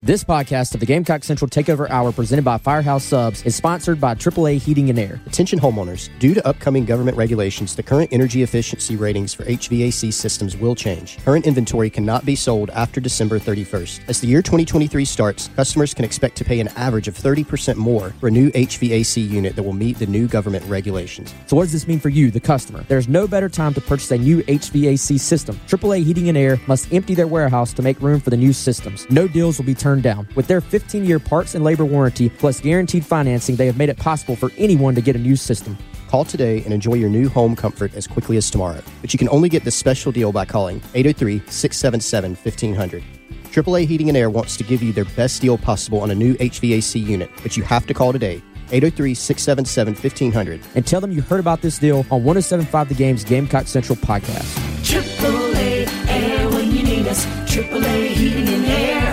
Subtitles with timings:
[0.00, 4.14] This podcast of the Gamecock Central Takeover Hour presented by Firehouse Subs is sponsored by
[4.14, 5.20] AAA Heating and Air.
[5.26, 6.08] Attention homeowners.
[6.20, 11.18] Due to upcoming government regulations, the current energy efficiency ratings for HVAC systems will change.
[11.24, 14.02] Current inventory cannot be sold after December 31st.
[14.06, 18.10] As the year 2023 starts, customers can expect to pay an average of 30% more
[18.20, 21.34] for a new HVAC unit that will meet the new government regulations.
[21.46, 22.84] So what does this mean for you, the customer?
[22.86, 25.58] There's no better time to purchase a new HVAC system.
[25.66, 29.04] AAA Heating and Air must empty their warehouse to make room for the new systems.
[29.10, 30.28] No deals will be turned down.
[30.34, 33.96] With their 15 year parts and labor warranty plus guaranteed financing, they have made it
[33.96, 35.76] possible for anyone to get a new system.
[36.08, 38.82] Call today and enjoy your new home comfort as quickly as tomorrow.
[39.00, 43.04] But you can only get this special deal by calling 803 677 1500.
[43.50, 46.34] AAA Heating and Air wants to give you their best deal possible on a new
[46.34, 48.42] HVAC unit, but you have to call today.
[48.70, 50.60] 803 677 1500.
[50.74, 54.56] And tell them you heard about this deal on 1075 The Game's Gamecock Central podcast.
[54.82, 57.24] AAA Air when you need us.
[57.46, 59.07] AAA Heating and Air.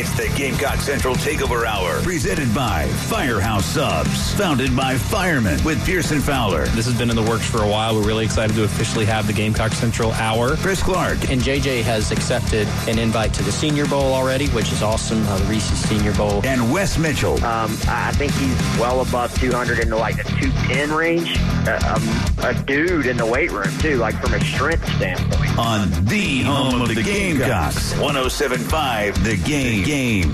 [0.00, 6.20] It's the Gamecock Central Takeover Hour, presented by Firehouse Subs, founded by firemen with Pearson
[6.20, 7.96] Fowler, This has been in the works for a while.
[7.96, 10.54] We're really excited to officially have the Gamecock Central Hour.
[10.58, 14.84] Chris Clark, And JJ has accepted an invite to the Senior Bowl already, which is
[14.84, 15.26] awesome.
[15.26, 16.42] Uh, the Reese's Senior Bowl.
[16.46, 17.34] and Wes Mitchell.
[17.44, 21.36] Um, I think he's well above 200 into like the 210 range.
[21.66, 25.58] Uh, um, a dude in the weight room too, like from a strength standpoint.
[25.58, 27.98] on the home of the Gamecocks.
[27.98, 29.87] 1075 The Game.
[29.88, 30.30] Game.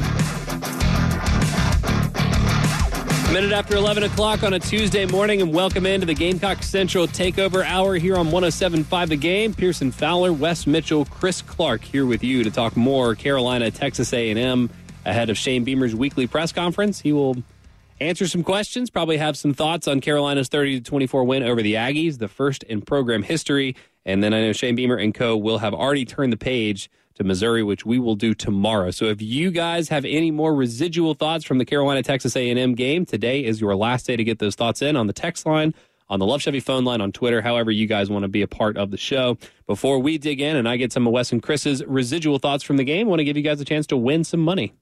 [3.33, 7.65] Minute after 11 o'clock on a Tuesday morning, and welcome into the Gamecock Central Takeover
[7.65, 9.55] Hour here on 1075 The Game.
[9.55, 14.71] Pearson Fowler, Wes Mitchell, Chris Clark here with you to talk more Carolina, Texas A&M
[15.05, 16.99] ahead of Shane Beamer's weekly press conference.
[16.99, 17.37] He will
[18.01, 21.75] answer some questions, probably have some thoughts on Carolina's 30 to 24 win over the
[21.75, 23.77] Aggies, the first in program history.
[24.05, 27.25] And then I know Shane Beamer and co will have already turned the page to
[27.25, 28.91] Missouri, which we will do tomorrow.
[28.91, 33.07] So if you guys have any more residual thoughts from the Carolina Texas A&M game,
[33.07, 35.75] today is your last day to get those thoughts in on the text line,
[36.09, 38.49] on the Love Chevy phone line, on Twitter, however you guys want to be a
[38.49, 39.39] part of the show.
[39.67, 42.77] Before we dig in and I get some of Wes and Chris's residual thoughts from
[42.77, 44.75] the game, I want to give you guys a chance to win some money.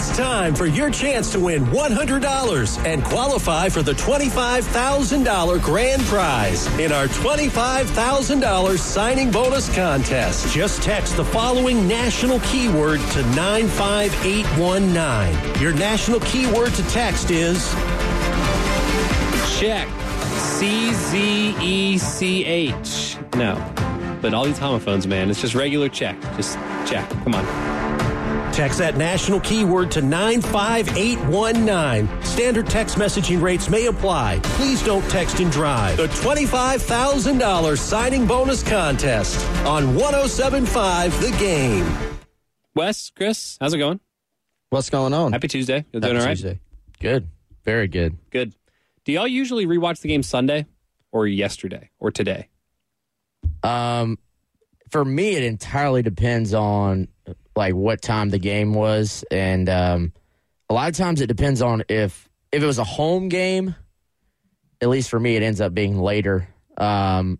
[0.00, 6.66] It's time for your chance to win $100 and qualify for the $25,000 grand prize
[6.78, 10.54] in our $25,000 signing bonus contest.
[10.54, 15.60] Just text the following national keyword to 95819.
[15.60, 17.70] Your national keyword to text is
[19.58, 19.86] Check.
[20.38, 23.18] C Z E C H.
[23.36, 23.62] No.
[24.22, 26.18] But all these homophones, man, it's just regular check.
[26.36, 26.54] Just
[26.86, 27.06] check.
[27.24, 27.69] Come on.
[28.60, 32.22] Text that national keyword to 95819.
[32.22, 34.38] Standard text messaging rates may apply.
[34.42, 35.96] Please don't text and drive.
[35.96, 41.90] The $25,000 signing bonus contest on 1075 The Game.
[42.74, 43.98] Wes, Chris, how's it going?
[44.68, 45.32] What's going on?
[45.32, 45.86] Happy Tuesday.
[45.94, 46.32] You doing Happy all right?
[46.32, 46.60] Tuesday.
[47.00, 47.30] Good.
[47.64, 48.18] Very good.
[48.28, 48.52] Good.
[49.06, 50.66] Do y'all usually rewatch the game Sunday
[51.12, 52.50] or yesterday or today?
[53.62, 54.18] Um,
[54.90, 57.08] for me, it entirely depends on
[57.60, 60.14] like what time the game was, and um,
[60.70, 63.74] a lot of times it depends on if if it was a home game.
[64.80, 66.48] At least for me, it ends up being later
[66.78, 67.38] um,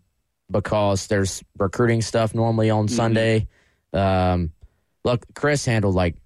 [0.51, 3.49] because there's recruiting stuff normally on Sunday.
[3.95, 4.53] Um,
[5.07, 6.17] look, Chris handled like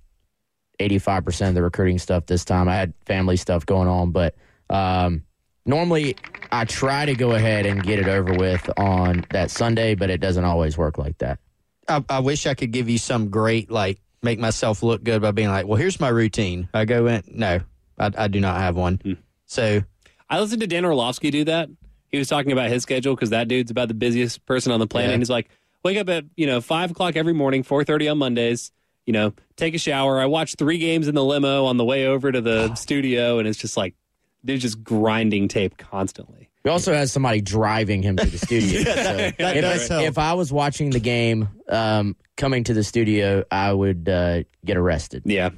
[0.81, 2.69] eighty five percent of the recruiting stuff this time.
[2.69, 4.35] I had family stuff going on, but
[4.71, 5.23] um,
[5.65, 6.17] normally
[6.51, 10.21] I try to go ahead and get it over with on that Sunday, but it
[10.21, 11.39] doesn't always work like that.
[11.89, 15.31] I, I wish I could give you some great like make myself look good by
[15.31, 16.69] being like, well, here's my routine.
[16.73, 17.23] I go in.
[17.29, 17.61] No,
[17.99, 19.01] I, I do not have one.
[19.03, 19.13] Hmm.
[19.47, 19.83] So
[20.29, 21.69] I listened to Dan Orlovsky do that.
[22.11, 24.87] He was talking about his schedule because that dude's about the busiest person on the
[24.87, 25.11] planet.
[25.11, 25.15] Yeah.
[25.15, 25.49] And he's like,
[25.83, 28.73] wake up at you know five o'clock every morning, four thirty on Mondays.
[29.07, 30.19] You know, take a shower.
[30.19, 33.47] I watch three games in the limo on the way over to the studio, and
[33.47, 33.95] it's just like
[34.45, 36.51] dude's just grinding tape constantly.
[36.65, 38.85] We also had somebody driving him to the studio.
[38.85, 40.03] so that if, does help.
[40.03, 44.79] if I was watching the game um, coming to the studio, I would uh, get
[44.79, 45.23] arrested.
[45.27, 45.51] Yeah,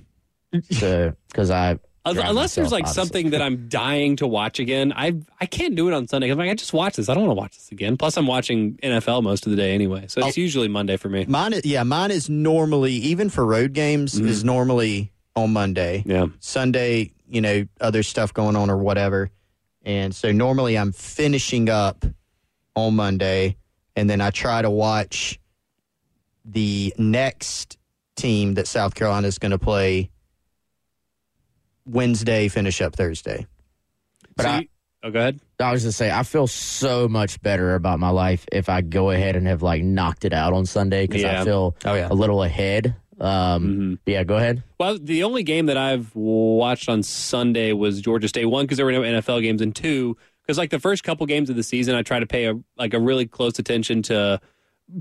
[0.73, 1.79] So because I
[2.13, 5.47] drive Unless there's like out of something that I'm dying to watch again, I I
[5.47, 6.31] can't do it on Sunday.
[6.31, 7.09] I'm like, I just watch this.
[7.09, 7.97] I don't want to watch this again.
[7.97, 11.25] Plus, I'm watching NFL most of the day anyway, so it's usually Monday for me.
[11.27, 16.03] Mine is yeah, mine is normally even for road games is normally on Monday.
[16.07, 16.27] Yeah.
[16.41, 19.31] Sunday, you know, other stuff going on or whatever.
[19.87, 22.05] And so normally I'm finishing up
[22.75, 23.57] on Monday
[23.95, 25.39] and then I try to watch
[26.45, 27.79] the next
[28.17, 30.11] team that South Carolina is going to play
[31.87, 33.47] Wednesday, finish up Thursday.
[34.37, 34.69] But So I,
[35.05, 35.41] oh, go ahead.
[35.61, 39.11] I was just say I feel so much better about my life if I go
[39.11, 41.43] ahead and have like knocked it out on Sunday because Yeah.
[41.43, 42.09] I feel Oh, yeah.
[42.11, 42.97] a little ahead.
[43.21, 44.63] Um, Yeah, go ahead.
[44.79, 48.47] Well, the only game that I've watched on Sunday was Georgia State.
[48.47, 51.51] One, because there were no NFL games, and two, because like the first couple games
[51.51, 54.41] of the season, I try to pay a like a really close attention to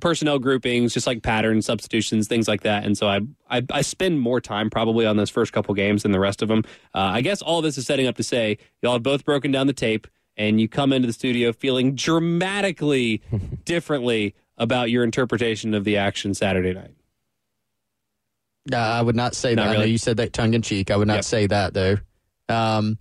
[0.02, 2.86] personnel groupings, just like patterns, substitutions, things like that.
[2.86, 6.12] And so I I, I spend more time probably on those first couple games than
[6.12, 6.64] the rest of them.
[6.94, 9.68] Uh, I guess all this is setting up to say y'all have both broken down
[9.68, 10.08] the tape,
[10.38, 13.22] and you come into the studio feeling dramatically
[13.66, 16.94] differently about your interpretation of the action Saturday night.
[18.72, 19.70] Uh, I would not say Not that.
[19.70, 19.92] I know really?
[19.92, 20.90] you said that tongue in cheek.
[20.92, 21.24] I would not Yep.
[21.26, 21.98] say that though.
[22.50, 22.98] Um,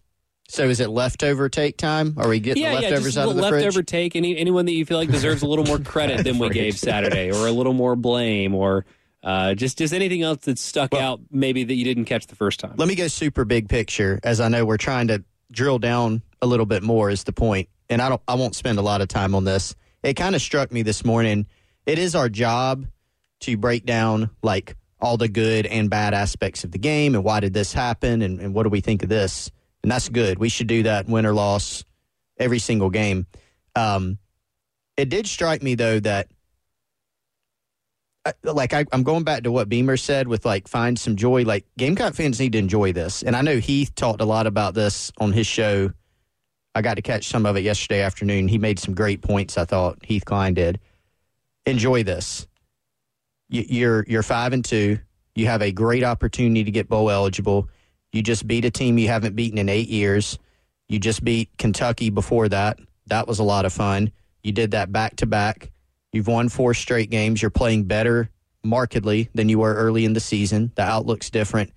[0.48, 2.14] so is it leftover take time?
[2.18, 3.52] Are we getting yeah, the yeah, leftovers just out of the fridge?
[3.52, 3.86] leftover fridge?
[3.86, 4.16] take.
[4.16, 7.30] Any anyone that you feel like deserves a little more credit than we gave Saturday,
[7.32, 8.84] or a little more blame, or
[9.22, 12.60] uh, just just anything else that stuck out, maybe that you didn't catch the first
[12.60, 12.74] time.
[12.76, 16.46] Let me go super big picture, as I know we're trying to drill down a
[16.46, 17.08] little bit more.
[17.08, 17.66] Is the?
[17.88, 18.20] And I don't.
[18.28, 19.74] I won't spend a lot of time on this.
[20.02, 21.46] It kind of struck me this morning.
[21.86, 22.86] It is our job
[23.40, 27.38] to break down like all the good and bad aspects of the game and why
[27.38, 29.50] did this happen and, and what do we think of this
[29.82, 31.84] and that's good we should do that win or loss
[32.38, 33.26] every single game
[33.76, 34.18] um,
[34.96, 36.28] it did strike me though that
[38.42, 41.42] like I, I'm going back to what Beamer said with like find some joy.
[41.42, 44.74] Like Gamecock fans need to enjoy this, and I know Heath talked a lot about
[44.74, 45.92] this on his show.
[46.74, 48.48] I got to catch some of it yesterday afternoon.
[48.48, 49.58] He made some great points.
[49.58, 50.80] I thought Heath Cline did.
[51.66, 52.48] Enjoy this.
[53.48, 54.98] You- You're you're five and two.
[55.34, 57.68] You have a great opportunity to get bowl eligible.
[58.12, 60.38] You just beat a team you haven't beaten in eight years.
[60.88, 62.78] You just beat Kentucky before that.
[63.06, 64.12] That was a lot of fun.
[64.42, 65.70] You did that back to back.
[66.12, 67.42] You've won four straight games.
[67.42, 68.30] You're playing better
[68.62, 70.70] markedly than you were early in the season.
[70.76, 71.72] The outlook's different.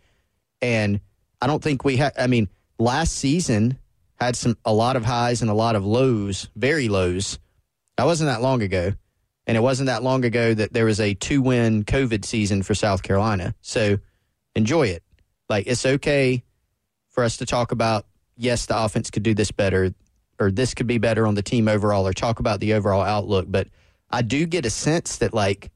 [0.62, 1.00] And
[1.42, 3.80] I don't think we had, I mean, last season
[4.16, 7.40] had some, a lot of highs and a lot of lows, very lows.
[7.98, 8.94] That wasn't that long ago.
[9.48, 12.76] And it wasn't that long ago that there was a two win COVID season for
[12.76, 13.56] South Carolina.
[13.62, 13.98] So
[14.56, 15.04] enjoy it.
[15.50, 16.44] Like, it's okay
[17.08, 18.06] for us to talk about,
[18.36, 19.94] yes, the offense could do this better,
[20.38, 23.46] or this could be better on the team overall, or talk about the overall outlook.
[23.48, 23.70] But
[24.10, 25.72] I do get a sense that, like,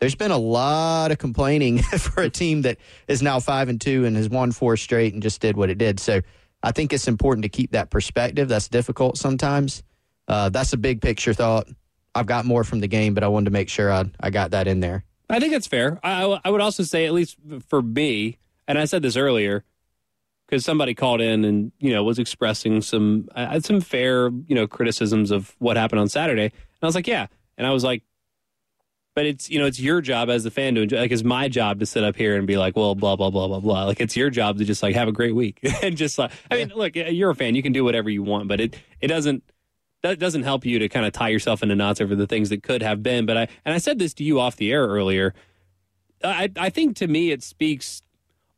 [0.00, 2.76] there's been a lot of complaining for a team that
[3.08, 5.78] is now five and two and has won four straight and just did what it
[5.78, 5.98] did.
[5.98, 6.20] So
[6.62, 8.48] I think it's important to keep that perspective.
[8.48, 9.82] That's difficult sometimes.
[10.28, 11.68] Uh, that's a big picture thought.
[12.14, 14.52] I've got more from the game, but I wanted to make sure I, I got
[14.52, 15.04] that in there.
[15.28, 15.98] I think that's fair.
[16.04, 17.36] I, I- would also say, at least
[17.68, 18.38] for me,
[18.68, 19.64] and I said this earlier,
[20.46, 24.66] because somebody called in and you know was expressing some uh, some fair you know
[24.66, 26.52] criticisms of what happened on Saturday, and
[26.82, 27.26] I was like, yeah,
[27.56, 28.02] and I was like,
[29.14, 30.98] but it's you know it's your job as the fan to enjoy.
[30.98, 33.48] Like it's my job to sit up here and be like, well, blah blah blah
[33.48, 33.84] blah blah.
[33.86, 36.56] Like it's your job to just like have a great week and just like I
[36.56, 39.42] mean, look, you're a fan, you can do whatever you want, but it it doesn't
[40.04, 42.62] that doesn't help you to kind of tie yourself into knots over the things that
[42.62, 43.24] could have been.
[43.24, 45.34] But I and I said this to you off the air earlier.
[46.22, 48.02] I I think to me it speaks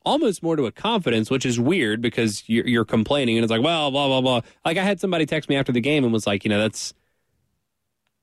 [0.05, 3.63] almost more to a confidence, which is weird because you're, you're complaining and it's like,
[3.63, 4.41] well, blah blah blah.
[4.65, 6.93] Like I had somebody text me after the game and was like, you know, that's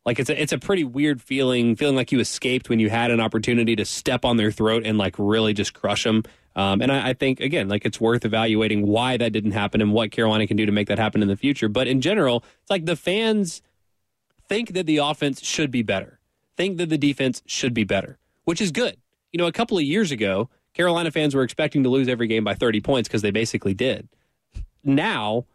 [0.05, 3.09] like it's a it's a pretty weird feeling, feeling like you escaped when you had
[3.09, 6.23] an opportunity to step on their throat and like really just crush them.
[6.55, 9.91] Um, and I, I think again, like it's worth evaluating why that didn't happen and
[9.91, 11.67] what Carolina can do to make that happen in the future.
[11.67, 13.61] But in general, it's like the fans
[14.47, 16.19] think that the offense should be better,
[16.55, 18.97] think that the defense should be better, which is good.
[19.31, 22.43] You know, a couple of years ago, Carolina fans were expecting to lose every game
[22.43, 24.07] by 30 points because they basically did.
[24.83, 25.45] Now,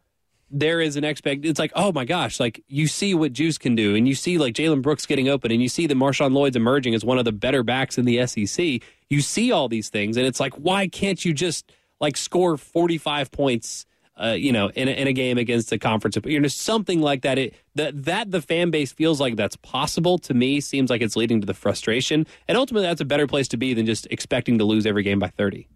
[0.50, 1.45] there is an expect.
[1.45, 4.38] It's like, oh my gosh, like you see what Juice can do, and you see
[4.38, 7.25] like Jalen Brooks getting open, and you see that Marshawn Lloyd's emerging as one of
[7.25, 8.83] the better backs in the SEC.
[9.11, 13.31] You see all these things, and it's like, why can't you just like score 45
[13.31, 13.87] points?
[14.21, 17.23] Uh, you know, in a, in a game against a conference, you know, something like
[17.23, 17.38] that.
[17.38, 21.15] It that that the fan base feels like that's possible to me seems like it's
[21.15, 24.59] leading to the frustration, and ultimately that's a better place to be than just expecting
[24.59, 25.69] to lose every game by 30.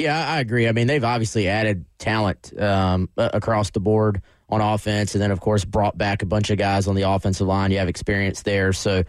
[0.00, 0.66] Yeah, I agree.
[0.66, 5.40] I mean, they've obviously added talent um, across the board on offense, and then of
[5.40, 7.70] course brought back a bunch of guys on the offensive line.
[7.70, 9.04] You have experience there, so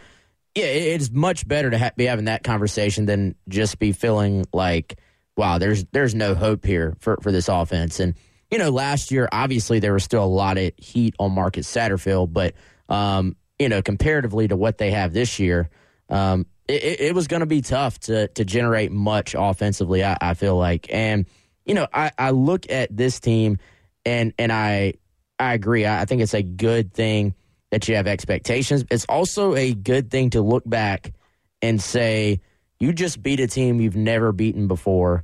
[0.55, 5.00] yeah, it's much better to ha- be having that conversation than just be feeling like
[5.38, 8.00] wow, there's there's no hope here for for this offense.
[8.00, 8.15] And
[8.50, 12.34] you know, last year obviously there was still a lot of heat on Marcus Satterfield,
[12.34, 12.53] but
[12.89, 15.70] um, you know, comparatively to what they have this year,
[16.10, 20.03] um, it, it was going to be tough to to generate much offensively.
[20.03, 21.25] I, I feel like, and
[21.65, 23.60] you know, I, I look at this team,
[24.05, 24.96] and and I
[25.39, 25.86] I agree.
[25.86, 27.36] I, I think it's a good thing
[27.71, 28.85] that you have expectations.
[28.91, 31.13] It's also a good thing to look back
[31.61, 32.41] and say
[32.79, 35.23] you just beat a team you've never beaten before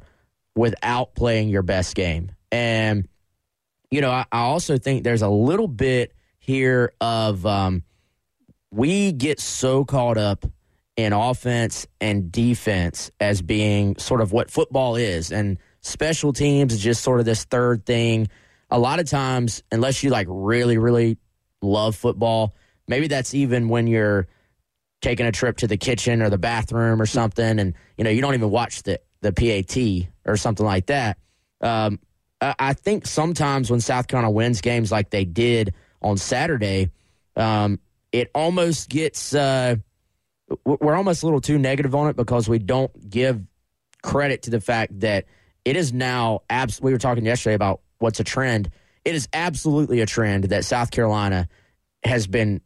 [0.56, 2.32] without playing your best game.
[2.52, 3.08] And
[3.92, 7.84] you know, I, I also think there's a little bit here of um,
[8.72, 10.46] we get so caught up
[10.96, 16.82] in offense and defense as being sort of what football is, and special teams is
[16.82, 18.28] just sort of this third thing.
[18.70, 21.18] A lot of times, unless you like really, really
[21.62, 22.56] love football,
[22.88, 24.28] maybe that's even when you're
[25.02, 28.22] taking a trip to the kitchen or the bathroom or something, and you know you
[28.22, 31.18] don't even watch the the PAT or something like that.
[31.62, 32.00] Um,
[32.40, 36.92] I think sometimes when South Carolina wins games like they did on Saturday,
[37.36, 37.80] um,
[38.12, 39.76] it almost gets uh,
[40.64, 43.42] we're almost a little too negative on it because we don't give
[44.02, 45.26] credit to the fact that
[45.66, 48.70] it is now abs- we were talking yesterday about what's a trend
[49.08, 51.48] it is absolutely a trend that south carolina
[52.04, 52.62] has been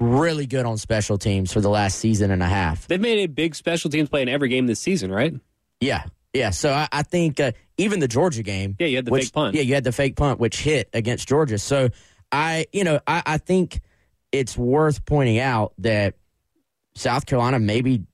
[0.00, 2.88] really good on special teams for the last season and a half.
[2.88, 5.34] They've made a big special teams play in every game this season, right?
[5.80, 6.04] yeah.
[6.34, 6.48] Yeah.
[6.50, 9.32] So i, I think uh, even the georgia game Yeah, you had the which- fake
[9.34, 9.54] punt.
[9.54, 11.58] yeah you had the fake punt which hit against georgia.
[11.58, 11.90] So
[12.30, 13.80] i you know i, I think
[14.32, 16.14] it's worth pointing out that
[16.94, 18.04] south carolina maybe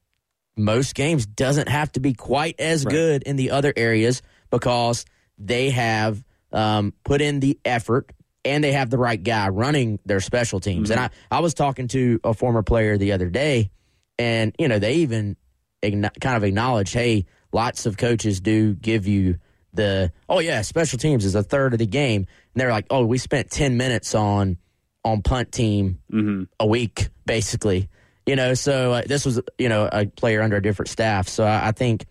[0.57, 5.05] most games doesn't have to be quite as good in the other areas because
[5.39, 8.11] they have um, put in the effort
[8.45, 10.91] and they have the right guy running their special teams.
[10.91, 13.71] And I, I was talking to a former player the other day,
[14.19, 15.37] and you know they even
[15.83, 19.39] kind of acknowledge, hey, lots of coaches do give you
[19.75, 23.05] the oh yeah, special teams is a third of the game, and they're like, oh,
[23.05, 24.59] we spent ten minutes on
[25.05, 26.01] on punt team
[26.59, 27.89] a week basically.
[28.27, 31.29] You know, so uh, this was you know a player under a different staff.
[31.29, 32.07] So I, I think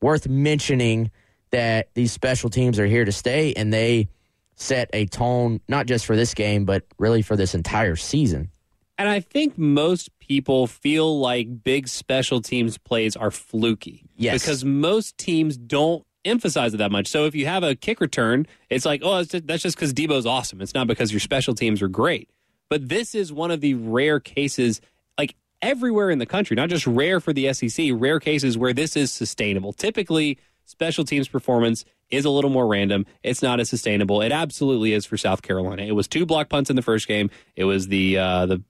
[0.00, 1.10] worth mentioning
[1.50, 4.08] that these special teams are here to stay, and they
[4.54, 8.50] set a tone not just for this game, but really for this entire season.
[8.98, 14.04] And I think most people feel like big special teams plays are fluky.
[14.16, 14.42] Yes.
[14.42, 17.06] Because most teams don't emphasize it that much.
[17.06, 20.60] So if you have a kick return, it's like, oh, that's just because Debo's awesome.
[20.60, 22.28] It's not because your special teams are great.
[22.68, 24.82] But this is one of the rare cases,
[25.18, 28.96] like everywhere in the country, not just rare for the SEC, rare cases where this
[28.96, 29.72] is sustainable.
[29.72, 33.06] Typically, special teams performance is a little more random.
[33.22, 34.20] It's not as sustainable.
[34.20, 35.82] It absolutely is for South Carolina.
[35.82, 37.30] It was two block punts in the first game.
[37.56, 38.62] It was the uh, the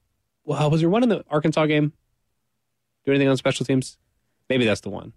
[0.45, 1.93] well, was there one in the Arkansas game?
[3.05, 3.99] Do anything on special teams?
[4.49, 5.13] Maybe that's the one.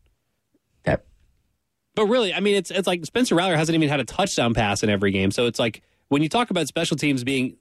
[0.84, 1.06] That
[1.96, 4.84] But really, I mean, it's it's like Spencer Rattler hasn't even had a touchdown pass
[4.84, 5.32] in every game.
[5.32, 7.58] So it's like when you talk about special teams being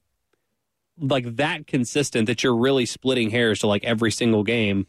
[0.99, 4.87] like that consistent that you're really splitting hairs to like every single game.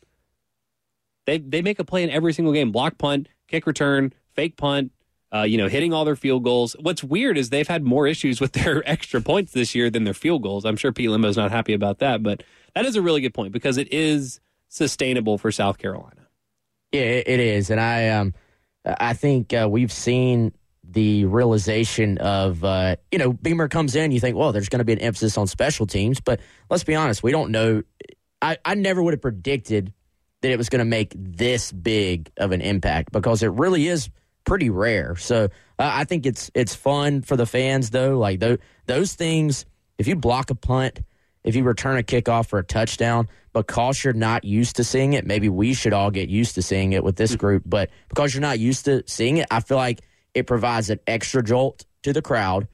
[1.25, 4.91] They they make a play in every single game: block punt, kick return, fake punt.
[5.31, 6.75] Uh, you know, hitting all their field goals.
[6.79, 10.13] What's weird is they've had more issues with their extra points this year than their
[10.13, 10.63] field goals.
[10.63, 12.43] I'm sure Pete Lembo's not happy about that, but
[12.75, 16.27] that is a really good point because it is sustainable for South Carolina.
[16.91, 18.35] Yeah, it is, and I um,
[18.85, 24.19] I think uh, we've seen the realization of uh, you know Beamer comes in, you
[24.19, 27.23] think, well, there's going to be an emphasis on special teams, but let's be honest,
[27.23, 27.81] we don't know.
[28.39, 29.93] I, I never would have predicted
[30.43, 34.09] that it was going to make this big of an impact because it really is
[34.43, 35.15] pretty rare.
[35.15, 35.47] So uh,
[35.79, 38.19] I think it's it's fun for the fans though.
[38.19, 39.65] Like those those things,
[39.97, 40.99] if you block a punt,
[41.45, 45.25] if you return a kickoff for a touchdown, because you're not used to seeing it,
[45.25, 47.63] maybe we should all get used to seeing it with this group.
[47.65, 50.01] But because you're not used to seeing it, I feel like
[50.33, 52.67] it provides an extra jolt to the crowd,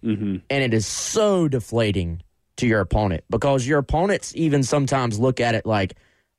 [0.50, 2.24] and it is so deflating
[2.58, 5.94] to your opponent because your opponents even sometimes look at it like,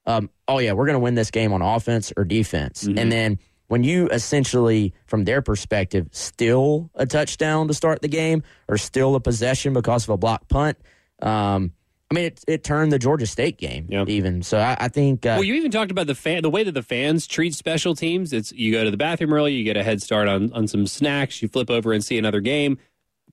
[0.06, 3.38] um, "Oh yeah, we're going to win this game on offense or defense," and then
[3.68, 9.14] when you essentially, from their perspective, steal a touchdown to start the game or steal
[9.14, 10.76] a possession because of a block punt.
[11.22, 11.72] Um,
[12.10, 14.42] I mean, it, it turned the Georgia State game even.
[14.42, 16.72] So I, I think uh, Well, you even talked about the fan, the way that
[16.72, 18.32] the fans treat special teams.
[18.32, 20.88] It's you go to the bathroom early, you get a head start on on some
[20.88, 22.78] snacks, you flip over and see another game.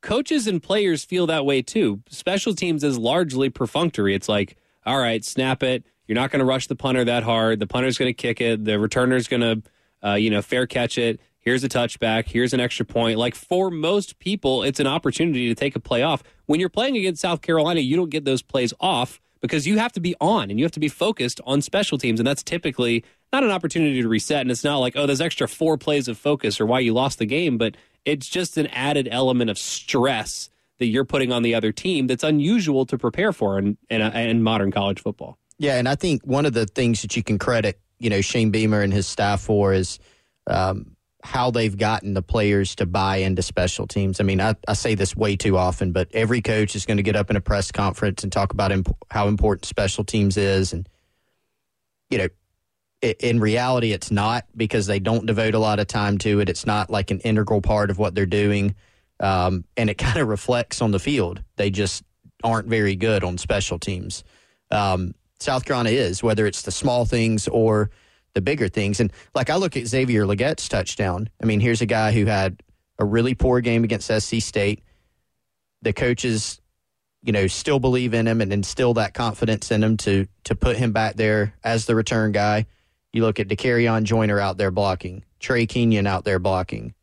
[0.01, 2.03] Coaches and players feel that way too.
[2.09, 4.13] Special teams is largely perfunctory.
[4.13, 4.55] It's like,
[4.86, 5.83] all right, snap it.
[6.07, 7.59] You're not going to rush the punter that hard.
[7.59, 8.63] The punter's going to kick it.
[8.63, 9.61] The returner's going to,
[10.07, 11.19] uh, you know, fair catch it.
[11.39, 12.27] Here's a touchback.
[12.27, 13.17] Here's an extra point.
[13.17, 16.23] Like for most people, it's an opportunity to take a play off.
[16.45, 19.93] When you're playing against South Carolina, you don't get those plays off because you have
[19.93, 22.19] to be on and you have to be focused on special teams.
[22.19, 24.41] And that's typically not an opportunity to reset.
[24.41, 27.19] And it's not like, oh, there's extra four plays of focus or why you lost
[27.19, 30.49] the game, but it's just an added element of stress
[30.79, 34.43] that you're putting on the other team that's unusual to prepare for in, in, in
[34.43, 35.37] modern college football.
[35.59, 38.51] Yeah, and I think one of the things that you can credit, you know, Shane
[38.51, 39.99] Beamer and his staff for is
[40.45, 44.19] um, how they've gotten the players to buy into special teams.
[44.19, 47.03] I mean, I, I say this way too often, but every coach is going to
[47.03, 50.73] get up in a press conference and talk about imp- how important special teams is,
[50.73, 50.87] and
[52.09, 52.27] you know,
[53.01, 56.49] in reality, it's not because they don't devote a lot of time to it.
[56.49, 58.75] It's not like an integral part of what they're doing,
[59.19, 61.41] um, and it kind of reflects on the field.
[61.55, 62.03] They just
[62.43, 64.23] aren't very good on special teams.
[64.69, 67.89] Um, South Carolina is, whether it's the small things or
[68.34, 69.00] the bigger things.
[69.00, 71.29] And like I look at Xavier Legette's touchdown.
[71.41, 72.62] I mean, here's a guy who had
[73.00, 74.84] a really poor game against SC State.
[75.82, 76.60] The coaches,
[77.24, 80.77] you know, still believe in him and instill that confidence in him to to put
[80.77, 82.65] him back there as the return guy.
[83.13, 86.94] You look at Dakereon Joyner out there blocking, Trey Kenyon out there blocking.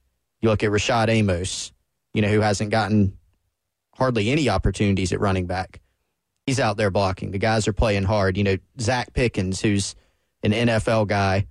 [0.41, 1.73] You look at Rashad Amos,
[2.13, 3.17] you know, who hasn't gotten
[3.95, 5.81] hardly any opportunities at running back
[6.47, 7.31] he's out there blocking.
[7.31, 8.37] The guys are playing hard.
[8.37, 9.95] You know, Zacch Pickens, who's
[10.43, 11.47] an NFL guy,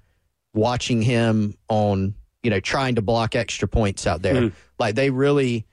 [0.54, 4.36] watching him on, you know, trying to block extra points out there.
[4.36, 4.54] Mm.
[4.80, 5.66] Like they really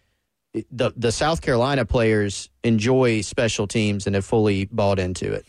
[0.71, 5.47] the the South Carolina players enjoy special teams and have fully bought into it.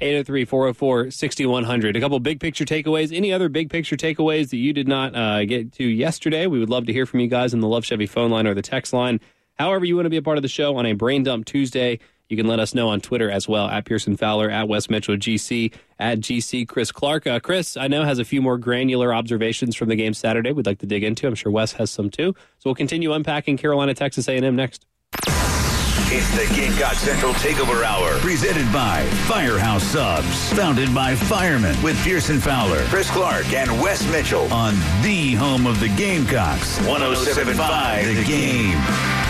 [0.00, 1.96] 803 404 6100.
[1.96, 3.14] A couple big picture takeaways.
[3.16, 6.46] Any other big picture takeaways that you did not uh, get to yesterday?
[6.46, 8.54] We would love to hear from you guys in the Love Chevy phone line or
[8.54, 9.20] the text line.
[9.58, 12.00] However, you want to be a part of the show on a Brain Dump Tuesday.
[12.28, 15.16] You can let us know on Twitter as well at Pearson Fowler, at Wes Mitchell
[15.16, 17.26] GC, at GC Chris Clark.
[17.26, 20.52] Uh, Chris, I know has a few more granular observations from the game Saturday.
[20.52, 21.26] We'd like to dig into.
[21.26, 22.34] I'm sure Wes has some too.
[22.58, 24.86] So we'll continue unpacking Carolina, Texas A&M next.
[26.14, 32.38] It's the Gamecock Central Takeover Hour, presented by Firehouse Subs, founded by firemen with Pearson
[32.38, 39.21] Fowler, Chris Clark, and Wes Mitchell on the home of the Gamecocks, 1075 The Game.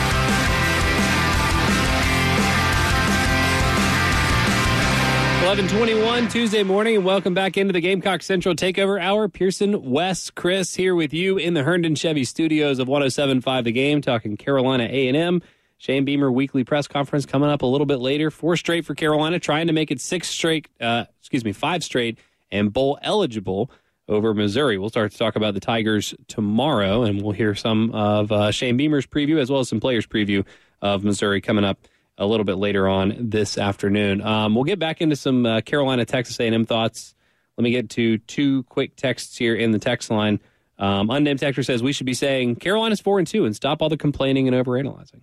[5.43, 9.29] 1121 Tuesday morning, and welcome back into the Gamecock Central Takeover Hour.
[9.29, 14.01] Pearson, Wes, Chris here with you in the Herndon Chevy studios of 1075 The Game,
[14.01, 15.43] talking Carolina A&M.
[15.79, 18.31] Shane Beamer weekly press conference coming up a little bit later.
[18.31, 22.19] Four straight for Carolina, trying to make it six straight, uh, excuse me, five straight,
[22.53, 23.69] and bowl eligible
[24.09, 24.79] over Missouri.
[24.79, 28.77] We'll start to talk about the Tigers tomorrow, and we'll hear some of uh, Shane
[28.77, 30.47] Beamer's preview as well as some players' preview
[30.81, 31.79] of Missouri coming up
[32.19, 34.21] a little bit later on this afternoon.
[34.21, 37.15] Um, we'll get back into some uh, Carolina, Texas A&M thoughts.
[37.57, 40.41] Let me get to two quick texts here in the text line.
[40.79, 43.89] Um, unnamed texter says we should be saying Carolina's four and two and stop all
[43.89, 45.21] the complaining and overanalyzing.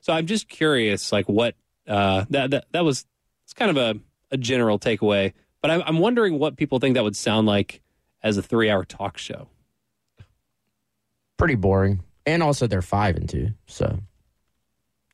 [0.00, 1.54] So I'm just curious, like what
[1.86, 3.04] uh, that that that was.
[3.44, 4.00] It's kind of a,
[4.32, 5.32] a general takeaway,
[5.62, 7.80] but I'm, I'm wondering what people think that would sound like
[8.24, 9.48] as a three hour talk show.
[11.36, 14.00] Pretty boring, and also they're five and two, so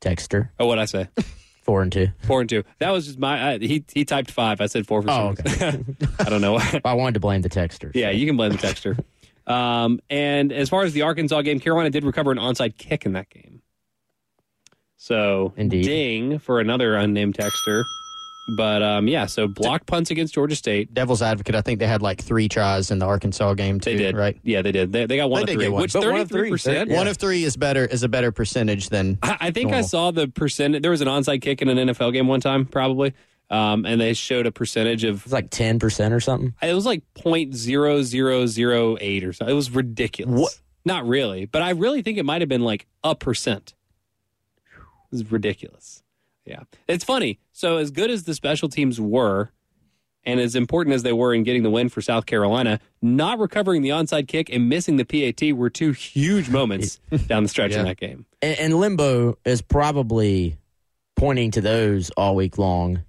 [0.02, 0.50] Texter.
[0.60, 1.08] Oh, what I say?
[1.62, 2.08] Four and two.
[2.22, 2.64] Four and two.
[2.80, 3.52] That was just my.
[3.52, 4.60] I, he he typed five.
[4.60, 5.80] I said four for oh, okay.
[6.18, 6.54] I don't know.
[6.54, 7.92] Why I wanted to blame the texter.
[7.94, 8.98] Yeah, you can blame the texter.
[9.50, 13.12] um, and as far as the Arkansas game, Carolina did recover an onside kick in
[13.12, 13.62] that game.
[14.96, 15.84] So, Indeed.
[15.84, 17.84] ding for another unnamed texter.
[18.48, 20.92] But um, yeah, so block punts against Georgia State.
[20.92, 23.92] Devil's advocate, I think they had like three tries in the Arkansas game too.
[23.92, 24.36] They did, right?
[24.42, 24.92] Yeah, they did.
[24.92, 25.82] They, they got one They of three, one.
[25.82, 26.90] which But thirty one of three percent.
[26.90, 29.18] One of three is better is a better percentage than.
[29.22, 30.82] I, I think I saw the percent.
[30.82, 33.14] There was an onside kick in an NFL game one time, probably,
[33.48, 36.52] um, and they showed a percentage of It's like ten percent or something.
[36.60, 39.52] it was like point zero zero zero eight or something.
[39.52, 40.40] It was ridiculous.
[40.40, 40.58] What?
[40.84, 43.74] Not really, but I really think it might have been like a percent.
[44.74, 46.02] It was ridiculous.
[46.44, 47.38] Yeah, it's funny.
[47.52, 49.50] So as good as the special teams were,
[50.24, 53.82] and as important as they were in getting the win for South Carolina, not recovering
[53.82, 57.84] the onside kick and missing the PAT were two huge moments down the stretch in
[57.84, 58.24] that game.
[58.40, 60.56] And, and Lembo is probably
[61.16, 63.02] pointing to those all week long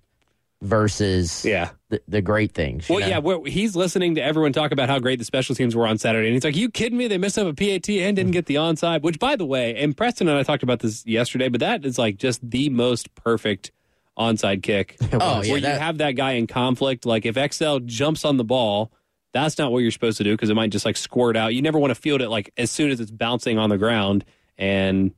[0.62, 1.70] versus Yeah.
[1.90, 2.90] the, the great things.
[2.90, 3.08] Well, know?
[3.46, 6.28] yeah, he's listening to everyone talk about how great the special teams were on Saturday,
[6.28, 7.08] and he's like, "You kidding me?
[7.08, 9.96] They missed up a PAT and didn't get the onside." Which, by the way, and
[9.96, 13.72] Preston and I talked about this yesterday, but that is like just the most perfect
[14.18, 14.98] onside kick.
[15.14, 17.06] Oh, where yeah, you have that guy in conflict.
[17.06, 18.92] Like if XL jumps on the ball,
[19.32, 21.54] that's not what you're supposed to do because it might just like squirt out.
[21.54, 24.26] You never want to field it like as soon as it's bouncing on the ground
[24.58, 25.12] and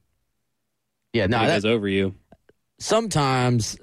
[1.14, 2.14] yeah, no, it that, goes over you.
[2.80, 3.78] sometimes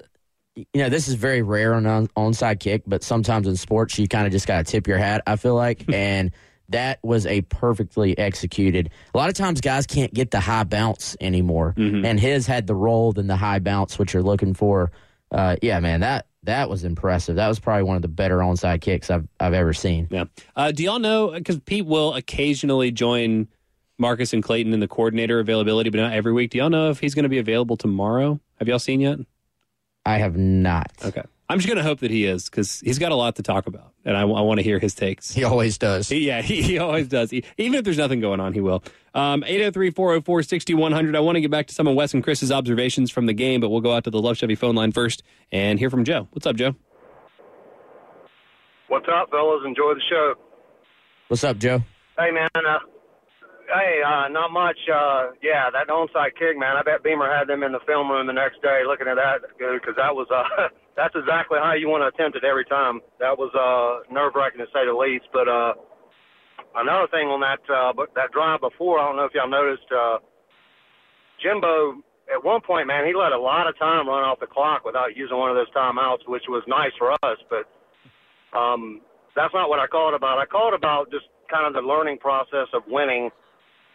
[0.55, 4.07] you know this is very rare on an onside kick, but sometimes in sports you
[4.07, 5.23] kind of just got to tip your hat.
[5.25, 6.31] I feel like, and
[6.69, 8.89] that was a perfectly executed.
[9.13, 12.05] A lot of times guys can't get the high bounce anymore, Mm-hmm.
[12.05, 14.91] and his had the roll than the high bounce, which you're looking for
[15.31, 17.37] uh, yeah, man, that that was impressive.
[17.37, 20.07] That was probably one of the better onside kicks I've I've ever seen.
[20.11, 20.25] Yeah.
[20.55, 21.31] Uh, do y'all know?
[21.31, 23.47] Because Pete will occasionally join
[23.97, 26.51] Marcus and Clayton in the coordinator availability, but not every week.
[26.51, 28.39] Do y'all know if he's going to be available tomorrow?
[28.59, 29.17] Have y'all seen yet?
[30.05, 30.91] I have not.
[31.03, 31.23] Okay.
[31.49, 33.67] I'm just going to hope that he is because he's got a lot to talk
[33.67, 35.33] about, and I, I want to hear his takes.
[35.33, 36.09] He always does.
[36.09, 37.31] He- yeah, he, he always does.
[37.31, 38.83] He- even if there's nothing going on, he will.
[39.13, 41.15] Um, 803 404 6100.
[41.15, 43.61] I want to get back to some of Wes and Chris's observations from the game,
[43.61, 46.27] but we'll go out to the Love Chevy phone line first and hear from Joe.
[46.31, 46.75] What's up, Joe?
[48.87, 49.61] What's up, fellas?
[49.65, 50.33] Enjoy the show.
[51.27, 51.83] What's up, Joe?
[52.17, 52.49] Hey, man.
[52.55, 52.79] Uh,
[53.73, 54.77] hey, uh, not much.
[54.91, 56.75] Uh, yeah, that onside kick, man.
[56.77, 59.41] I bet Beamer had them in the film room the next day looking at that
[59.57, 63.01] because that was uh, that's exactly how you want to attempt it every time.
[63.19, 65.25] That was uh, nerve wracking to say the least.
[65.33, 65.73] But uh,
[66.75, 69.89] another thing on that uh, but that drive before, I don't know if y'all noticed.
[69.91, 70.17] Uh,
[71.41, 74.85] Jimbo at one point, man, he let a lot of time run off the clock
[74.85, 77.37] without using one of those timeouts, which was nice for us.
[77.49, 77.67] But
[78.57, 79.01] um,
[79.35, 80.37] that's not what I called about.
[80.37, 83.29] I called about just kind of the learning process of winning.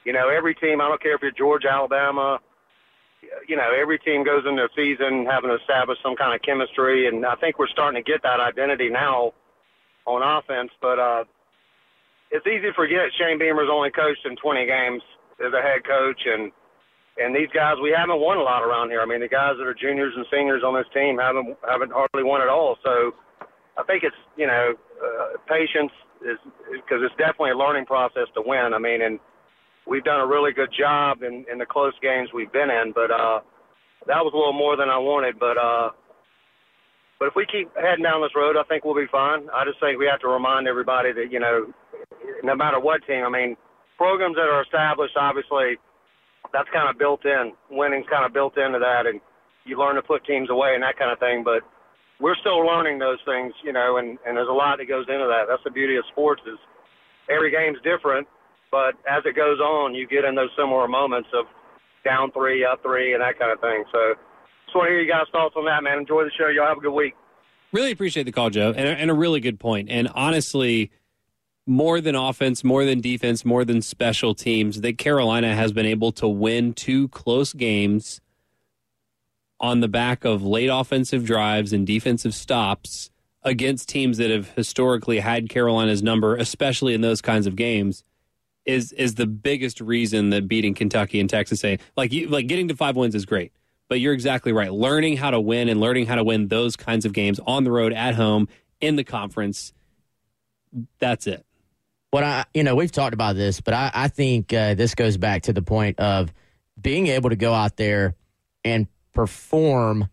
[0.05, 2.39] You know, every team, I don't care if you're Georgia, Alabama,
[3.49, 7.25] you know, every team goes into a season having established some kind of chemistry, and
[7.25, 9.33] I think we're starting to get that identity now
[10.05, 10.71] on offense.
[10.81, 11.25] But uh,
[12.31, 15.03] it's easy to forget Shane Beamer's only coached in 20 games
[15.41, 16.53] as a head coach, and
[17.17, 19.01] and these guys we haven't won a lot around here.
[19.01, 22.23] I mean, the guys that are juniors and seniors on this team haven't haven't hardly
[22.29, 22.77] won at all.
[22.85, 23.17] So
[23.81, 26.37] I think it's you know uh, patience is
[26.69, 28.77] because it's definitely a learning process to win.
[28.77, 29.19] I mean, and
[29.89, 33.11] we've done a really good job in in the close games we've been in, but
[33.11, 33.41] uh,
[34.07, 35.39] that was a little more than I wanted.
[35.39, 35.91] But uh,
[37.19, 39.49] but if we keep heading down this road, I think we'll be fine.
[39.51, 41.73] I just think we have to remind everybody that you know,
[42.45, 43.57] no matter what team, I mean,
[43.97, 45.81] programs that are established, obviously,
[46.53, 47.53] that's kind of built in.
[47.71, 49.21] Winning's kind of built into that, and
[49.65, 51.43] you learn to put teams away and that kind of thing.
[51.43, 51.65] But
[52.21, 55.27] we're still learning those things, you know, and and there's a lot that goes into
[55.27, 55.49] that.
[55.49, 56.59] That's the beauty of sports is
[57.29, 58.27] every game's different,
[58.71, 61.47] but as it goes on, you get in those similar moments of
[62.05, 63.85] down three, up three, and that kind of thing.
[63.93, 64.15] So
[64.67, 65.99] just want to hear you guys' thoughts on that, man.
[65.99, 66.49] Enjoy the show.
[66.49, 67.15] Y'all have a good week.
[67.73, 69.91] Really appreciate the call, Joe, and, and a really good point.
[69.91, 70.91] And honestly,
[71.67, 76.13] more than offense, more than defense, more than special teams, that Carolina has been able
[76.13, 78.21] to win two close games
[79.61, 83.11] on the back of late offensive drives and defensive stops
[83.43, 88.03] against teams that have historically had Carolina's number, especially in those kinds of games.
[88.69, 92.69] Is is the biggest reason that beating Kentucky and Texas A like you like getting
[92.69, 93.51] to five wins is great,
[93.89, 94.71] but you're exactly right.
[94.71, 97.73] Learning how to win and learning how to win those kinds of games on the
[97.73, 98.47] road, at home,
[98.79, 99.73] in the conference,
[100.99, 101.47] that's it.
[102.11, 105.17] What I, you know, we've talked about this, but I, I think uh, this goes
[105.17, 106.31] back to the point of
[106.79, 108.17] being able to go out there
[108.65, 110.09] and perform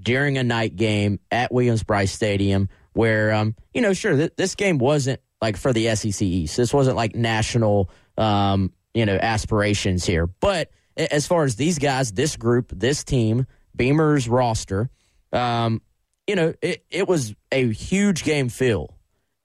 [0.00, 4.56] during a night game at Williams Brice Stadium, where, um, you know, sure, th- this
[4.56, 6.56] game wasn't like for the SEC East.
[6.56, 10.26] This wasn't like national, um, you know, aspirations here.
[10.26, 14.90] But as far as these guys, this group, this team, Beamer's roster,
[15.32, 15.80] um,
[16.26, 18.96] you know, it, it was a huge game feel.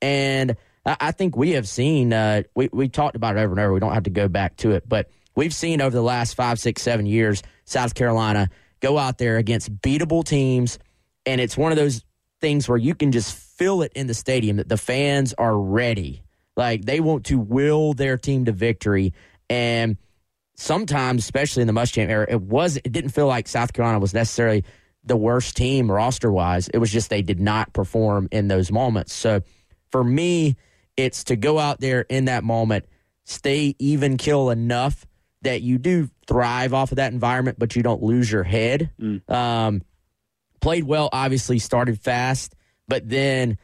[0.02, 3.60] And I, I think we have seen, uh, we, we talked about it over and
[3.60, 3.74] over.
[3.74, 6.60] We don't have to go back to it, but we've seen over the last five,
[6.60, 8.50] six, seven years, South Carolina
[8.82, 10.78] go out there against beatable teams.
[11.26, 12.05] And it's one of those
[12.46, 16.22] things where you can just feel it in the stadium that the fans are ready.
[16.56, 19.16] Like they want to will their team to victory.
[19.50, 19.98] And
[20.56, 24.14] sometimes, especially in the Muschamp era, it was it didn't feel like South Carolina was
[24.14, 24.64] necessarily
[25.04, 26.68] the worst team roster wise.
[26.68, 29.16] It was just they did not perform in those moments.
[29.16, 29.42] So
[29.90, 30.56] for me,
[30.96, 32.86] it's to go out there in that moment,
[33.24, 35.08] stay even kill enough
[35.42, 38.92] that you do thrive off of that environment, but you don't lose your head.
[39.28, 39.82] Um,
[40.66, 42.56] played well, obviously, started fast,
[42.88, 43.60] but then,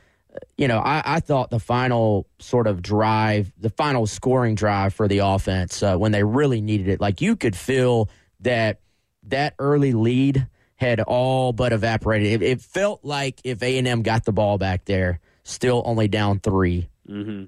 [0.55, 5.07] you know, I, I thought the final sort of drive, the final scoring drive for
[5.07, 8.07] the offense, uh, when they really needed it, like you could feel
[8.41, 8.81] that
[9.23, 12.43] that early lead had all but evaporated.
[12.43, 16.07] It, it felt like if A and M got the ball back there, still only
[16.07, 16.87] down 3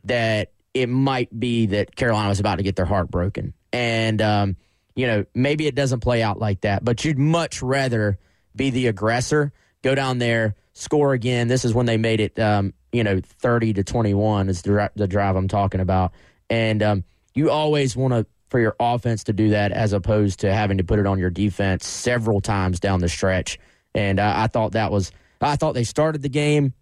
[0.05, 3.53] that it might be that Carolina was about to get their heart broken.
[3.71, 4.55] And, um,
[4.95, 8.17] you know, maybe it doesn't play out like that, but you'd much rather
[8.55, 11.47] be the aggressor, go down there, score again.
[11.47, 15.07] This is when they made it, um, you know, 30 to 21 is the, the
[15.07, 16.13] drive I'm talking about.
[16.49, 20.53] And um, you always want to, for your offense to do that as opposed to
[20.53, 23.59] having to put it on your defense several times down the stretch.
[23.95, 25.11] And uh, I thought that was,
[25.41, 26.73] I thought they started the game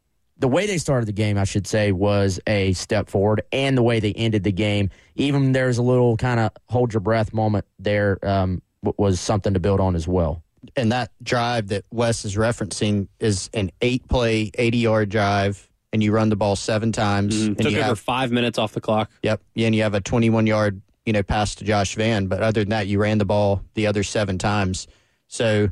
[0.41, 3.83] the way they started the game, I should say, was a step forward, and the
[3.83, 7.65] way they ended the game, even there's a little kind of hold your breath moment
[7.77, 10.43] there, um, was something to build on as well.
[10.75, 16.03] And that drive that Wes is referencing is an eight play, 80 yard drive, and
[16.03, 17.35] you run the ball seven times.
[17.35, 17.47] Mhm.
[17.47, 19.11] And Took you over have, five minutes off the clock.
[19.23, 19.41] Yep.
[19.57, 22.27] And you have a 21 yard, you know, pass to Josh Vann.
[22.27, 24.87] But other than that, you ran the ball the other seven times.
[25.27, 25.69] So,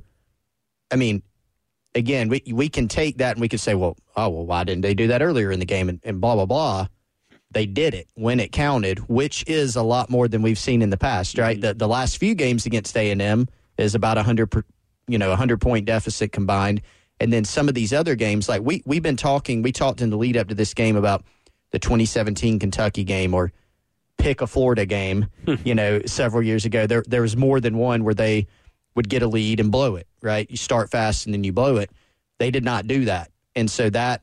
[0.91, 1.21] I mean,
[1.95, 4.81] again, we we can take that and we can say, well, oh well, why didn't
[4.81, 6.87] they do that earlier in the game and, and blah blah blah.
[7.51, 10.89] They did it when it counted, which is a lot more than we've seen in
[10.91, 11.59] the past, right?
[11.59, 13.47] The the last few games against A and M
[13.77, 14.65] is about hundred, per-
[15.11, 16.81] you know, a hundred point deficit combined,
[17.19, 20.09] and then some of these other games, like we we've been talking, we talked in
[20.09, 21.23] the lead up to this game about
[21.71, 23.51] the 2017 Kentucky game or
[24.17, 25.55] pick a Florida game, hmm.
[25.63, 26.87] you know, several years ago.
[26.87, 28.47] There there was more than one where they
[28.95, 30.49] would get a lead and blow it, right?
[30.49, 31.91] You start fast and then you blow it.
[32.37, 33.31] They did not do that.
[33.55, 34.21] And so that,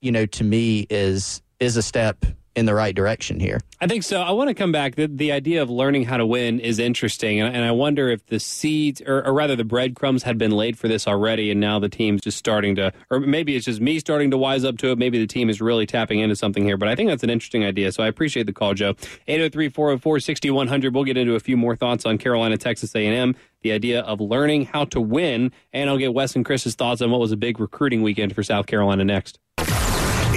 [0.00, 2.24] you know, to me is is a step
[2.56, 3.60] in the right direction here.
[3.82, 4.22] I think so.
[4.22, 4.94] I want to come back.
[4.94, 8.24] The, the idea of learning how to win is interesting, and, and I wonder if
[8.26, 11.78] the seeds, or, or rather, the breadcrumbs had been laid for this already, and now
[11.78, 14.90] the team's just starting to, or maybe it's just me starting to wise up to
[14.90, 14.98] it.
[14.98, 17.64] Maybe the team is really tapping into something here, but I think that's an interesting
[17.64, 17.92] idea.
[17.92, 18.94] So I appreciate the call, Joe.
[19.28, 20.94] 803-404-6100.
[20.94, 24.64] We'll get into a few more thoughts on Carolina, Texas A&M, the idea of learning
[24.64, 27.60] how to win, and I'll get Wes and Chris's thoughts on what was a big
[27.60, 29.38] recruiting weekend for South Carolina next.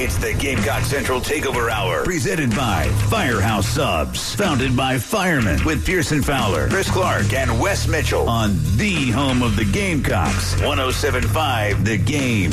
[0.02, 6.22] It's the Gamecock Central Takeover Hour, presented by Firehouse Subs, founded by firemen with Pearson
[6.22, 12.52] Fowler, Chris Clark, and Wes Mitchell on the home of the Gamecocks, 1075 The Game.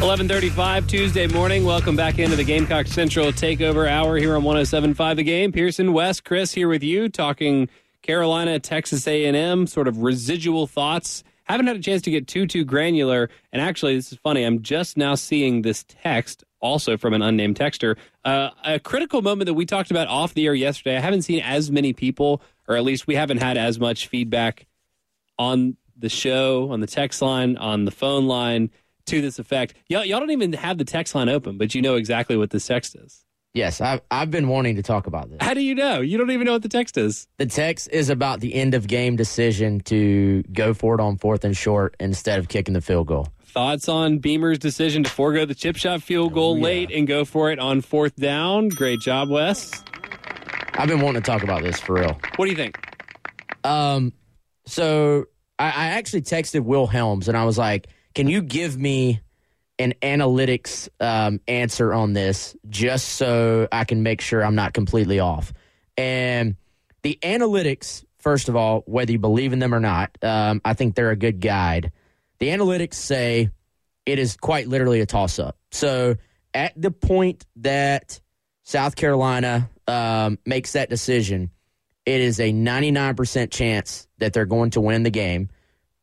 [0.00, 1.66] 11:35 Tuesday morning.
[1.66, 5.52] Welcome back into the Gamecock Central Takeover Hour here on 107.5 The Game.
[5.52, 7.68] Pearson, Wes, Chris here with you, talking
[8.00, 11.22] Carolina, Texas A&M, sort of residual thoughts.
[11.44, 14.44] Haven't had a chance to get too too granular, and actually, this is funny.
[14.44, 17.96] I'm just now seeing this text, also from an unnamed texter.
[18.24, 20.96] Uh, a critical moment that we talked about off the air yesterday.
[20.96, 24.66] I haven't seen as many people, or at least we haven't had as much feedback
[25.38, 28.70] on the show, on the text line, on the phone line
[29.06, 29.74] to this effect.
[29.88, 32.66] Y'all, y'all don't even have the text line open, but you know exactly what this
[32.66, 33.24] text is.
[33.54, 35.38] Yes, I've, I've been wanting to talk about this.
[35.42, 36.00] How do you know?
[36.00, 37.28] You don't even know what the text is.
[37.36, 41.44] The text is about the end of game decision to go for it on fourth
[41.44, 43.28] and short instead of kicking the field goal.
[43.44, 47.50] Thoughts on Beamer's decision to forego the chip shot field goal late and go for
[47.50, 48.70] it on fourth down?
[48.70, 49.70] Great job, Wes.
[50.72, 52.18] I've been wanting to talk about this for real.
[52.36, 52.78] What do you think?
[53.64, 54.14] Um,
[54.64, 55.26] so
[55.58, 59.20] I, I actually texted Will Helms and I was like, "Can you give me
[59.78, 65.20] an analytics um, answer on this, just so I can make sure I'm not completely
[65.20, 65.52] off?"
[65.96, 66.56] And
[67.02, 70.94] the analytics, first of all, whether you believe in them or not, um, I think
[70.94, 71.92] they're a good guide.
[72.38, 73.50] The analytics say
[74.06, 75.56] it is quite literally a toss up.
[75.70, 76.16] So
[76.54, 78.20] at the point that
[78.62, 81.50] South Carolina um, makes that decision,
[82.04, 85.50] it is a 99% chance that they're going to win the game,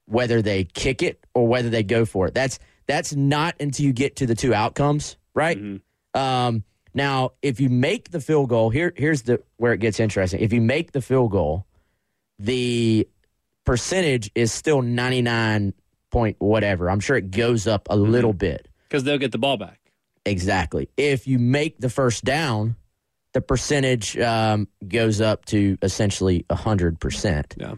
[0.06, 2.34] whether they kick it or whether they go for it.
[2.34, 5.56] That's that's not until you get to the two outcomes, right?
[6.16, 6.64] Um,
[6.96, 10.40] now, if you make the field goal, here here's the where it gets interesting.
[10.40, 11.68] If you make the field goal,
[12.40, 13.08] the
[13.64, 15.76] percentage is still 99
[16.10, 16.90] point whatever.
[16.90, 18.68] I'm sure it goes up a little bit.
[18.88, 19.80] Because they'll get the ball back.
[20.26, 20.90] Exactly.
[20.98, 22.76] If you make the first down,
[23.34, 27.54] the percentage um, goes up to essentially 100%.
[27.56, 27.76] Yeah.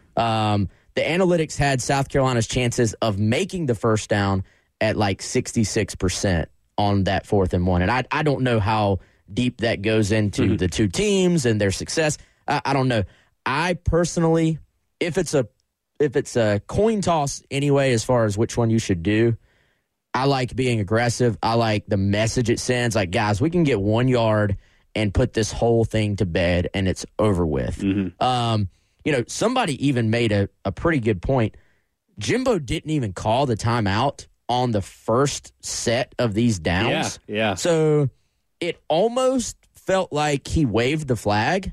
[0.53, 4.45] Um, the analytics had South Carolina's chances of making the first down
[4.81, 7.83] at like 66% on that fourth and one.
[7.83, 8.99] And I, I don't know how
[9.31, 12.17] deep that goes into the two teams and their success.
[12.47, 13.03] I, I don't know.
[13.45, 14.59] I personally,
[14.99, 15.47] if it's a
[15.99, 19.37] if it's a coin toss anyway, as far as which one you should do,
[20.15, 21.37] I like being aggressive.
[21.43, 22.95] I like the message it sends.
[22.95, 24.57] Like, guys, we can get one yard
[24.95, 27.79] and put this whole thing to bed and it's over with.
[28.19, 28.69] Um,
[29.05, 31.55] you know, somebody even made a, a pretty good point.
[32.17, 37.19] Jimbo didn't even call the timeout on the first set of these downs.
[37.27, 37.53] Yeah, yeah.
[37.55, 38.09] So
[38.59, 41.71] it almost felt like he waved the flag.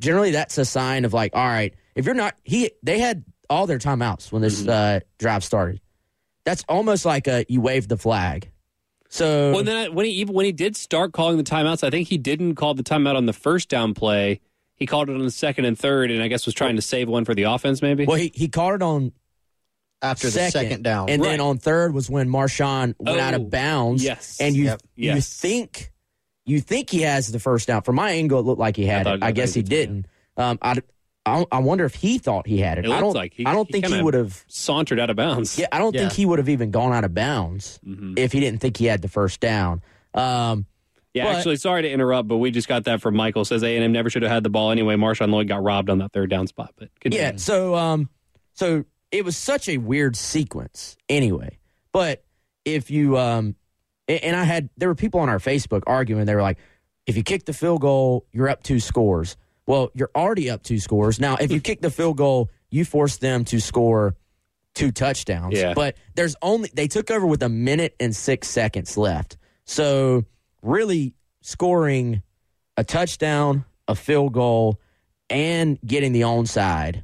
[0.00, 3.66] Generally, that's a sign of like, all right, if you're not, he they had all
[3.66, 5.80] their timeouts when this uh, drive started.
[6.44, 8.50] That's almost like a you waved the flag.
[9.10, 11.90] So Well, then I, when he even when he did start calling the timeouts, I
[11.90, 14.40] think he didn't call the timeout on the first down play.
[14.76, 17.08] He called it on the second and third, and I guess was trying to save
[17.08, 18.06] one for the offense, maybe.
[18.06, 19.12] Well, he, he called it on
[20.02, 21.08] after the second down.
[21.10, 24.02] and then on third was when Marshawn went out Oh, of bounds.
[24.02, 24.38] yes.
[24.40, 24.82] and you Yep.
[24.96, 25.28] you Yes.
[25.38, 25.92] think
[26.46, 27.82] you think he has the first down.
[27.82, 29.22] From my angle, it looked like he had thought- it.
[29.22, 30.06] I I guess he he didn't.
[30.36, 30.76] Um, I,
[31.26, 32.86] I I wonder if he thought he had it.
[32.86, 35.16] It I don't like he- I don't he think he would have sauntered out of
[35.16, 35.58] bounds.
[35.58, 38.14] Yeah, I don't think he would have even gone out of bounds Mm-hmm.
[38.16, 39.82] if he didn't think he had the first down.
[40.14, 40.66] Um,
[41.12, 43.44] Yeah, But- actually, sorry to interrupt, but we just got that from Michael.
[43.44, 44.94] Says A and M never should have had the ball anyway.
[44.94, 47.22] Marshawn Lloyd got robbed on that third down spot, but continue.
[47.24, 48.08] Yeah, so um
[48.54, 51.58] so it was such a weird sequence anyway.
[51.92, 52.24] But
[52.64, 53.56] if you um
[54.08, 56.58] and I had there were people on our Facebook arguing they were like
[57.06, 59.36] if you kick the field goal, you're up two scores.
[59.66, 61.18] Well, you're already up two scores.
[61.18, 64.16] Now, if you kick the field goal, you force them to score
[64.74, 65.54] two touchdowns.
[65.54, 65.74] Yeah.
[65.74, 69.36] But there's only they took over with a minute and 6 seconds left.
[69.64, 70.24] So,
[70.62, 72.22] really scoring
[72.76, 74.80] a touchdown, a field goal,
[75.28, 77.02] and getting the onside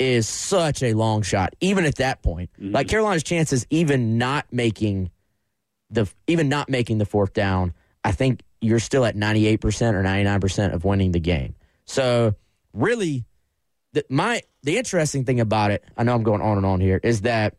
[0.00, 1.54] is such a long shot.
[1.60, 2.74] Even at that point, mm-hmm.
[2.74, 5.10] like Carolina's chances, even not making
[5.90, 10.02] the even not making the fourth down, I think you're still at 98 percent or
[10.02, 11.54] 99 percent of winning the game.
[11.84, 12.34] So
[12.72, 13.26] really,
[13.92, 16.98] the, my the interesting thing about it, I know I'm going on and on here,
[17.02, 17.56] is that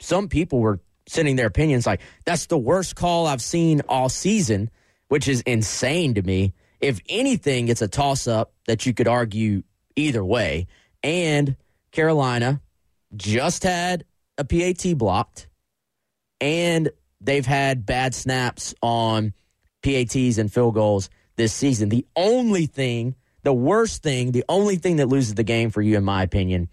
[0.00, 4.70] some people were sending their opinions like that's the worst call I've seen all season,
[5.06, 6.52] which is insane to me.
[6.80, 9.62] If anything, it's a toss up that you could argue
[9.96, 10.66] either way.
[11.02, 11.56] And
[11.92, 12.60] Carolina
[13.16, 14.04] just had
[14.36, 15.48] a PAT blocked,
[16.40, 19.32] and they've had bad snaps on
[19.82, 21.88] PATs and field goals this season.
[21.88, 25.96] The only thing, the worst thing, the only thing that loses the game for you,
[25.96, 26.68] in my opinion,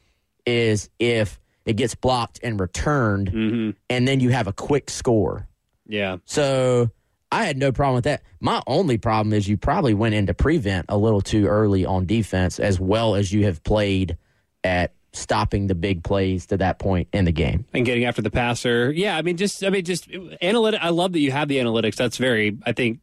[0.45, 3.71] is if it gets blocked and returned, mm-hmm.
[3.89, 5.47] and then you have a quick score.
[5.87, 6.17] Yeah.
[6.25, 6.91] So
[7.35, 8.23] I had no problem with that.
[8.39, 12.59] My only problem is you probably went into prevent a little too early on defense,
[12.61, 14.17] as well as you have played
[14.63, 17.65] at stopping the big plays to that point in the game.
[17.73, 18.89] and getting after the passer.
[18.89, 20.09] Yeah, I mean, just I mean, just
[20.41, 20.79] analytic.
[20.81, 21.95] I love that you have the analytics.
[21.95, 22.99] That's very, I think,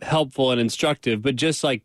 [0.00, 1.20] helpful and instructive.
[1.20, 1.82] But just like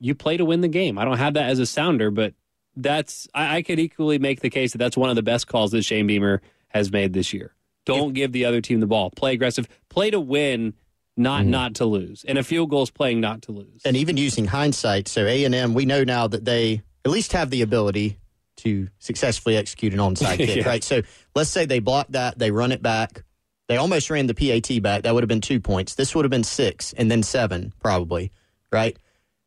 [0.00, 0.98] you play to win the game.
[0.98, 2.32] I don't have that as a sounder, but
[2.74, 5.72] that's I, I could equally make the case that that's one of the best calls
[5.72, 7.54] that Shane Beamer has made this year.
[7.96, 9.10] Don't give the other team the ball.
[9.10, 9.68] Play aggressive.
[9.88, 10.74] Play to win,
[11.16, 11.50] not mm-hmm.
[11.50, 12.24] not to lose.
[12.26, 13.82] And a field goal is playing not to lose.
[13.84, 17.32] and even using hindsight, so A and M, we know now that they at least
[17.32, 18.18] have the ability
[18.58, 20.68] to successfully execute an onside kick, Yeah.
[20.68, 20.84] right?
[20.84, 21.02] So
[21.34, 23.22] let's say they block that, they run it back,
[23.68, 25.02] they almost ran the PAT back.
[25.02, 25.94] That would have been two points.
[25.94, 28.32] This would have been six, and then seven probably,
[28.72, 28.96] right?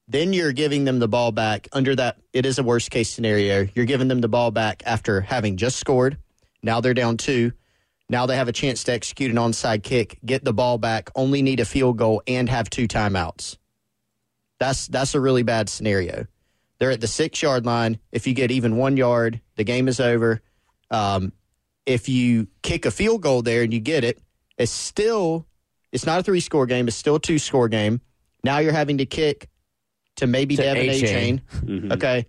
[0.08, 2.18] Then you're giving them the ball back under that.
[2.34, 3.68] It is a worst case scenario.
[3.74, 6.18] You're giving them the ball back after having just scored.
[6.62, 7.54] Now they're down two.
[8.12, 11.42] Now they have a chance to execute an onside kick, get the ball back, only
[11.42, 13.58] need a field goal, and have two timeouts.
[14.60, 16.28] That's that's a really bad scenario.
[16.78, 18.00] They're at the six yard line.
[18.12, 20.42] If you get even one yard, the game is over.
[20.92, 21.32] Um,
[21.86, 24.20] if you kick a field goal there and you get it,
[24.58, 25.48] it's still
[25.94, 26.90] it's not a three score game.
[26.90, 28.02] It's still a two score game.
[28.44, 29.48] Now you're having to kick
[30.18, 31.42] to maybe To Devin Achane.
[31.94, 32.26] Okay,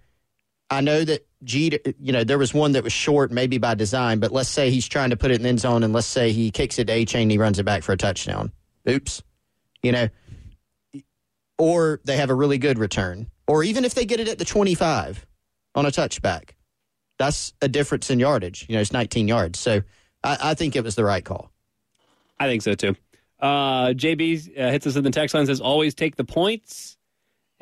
[0.70, 1.78] I know that G.
[2.00, 4.20] You know there was one that was short, maybe by design.
[4.20, 6.32] But let's say he's trying to put it in the end zone, and let's say
[6.32, 8.52] he kicks it to Achane, and he runs it back for a touchdown.
[8.88, 9.22] Oops,
[9.82, 10.08] you know
[11.62, 14.44] or they have a really good return, or even if they get it at the
[14.44, 15.24] 25
[15.76, 16.50] on a touchback,
[17.18, 18.66] that's a difference in yardage.
[18.68, 19.60] You know, it's 19 yards.
[19.60, 19.82] So
[20.24, 21.52] I, I think it was the right call.
[22.40, 22.96] I think so too.
[23.38, 26.96] Uh, JB uh, hits us in the text line says always take the points.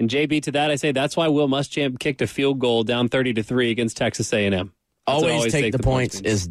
[0.00, 3.08] And JB to that I say that's why Will Muschamp kicked a field goal down
[3.08, 4.72] thirty to three against Texas A and M.
[5.06, 6.48] Always, take, the, points is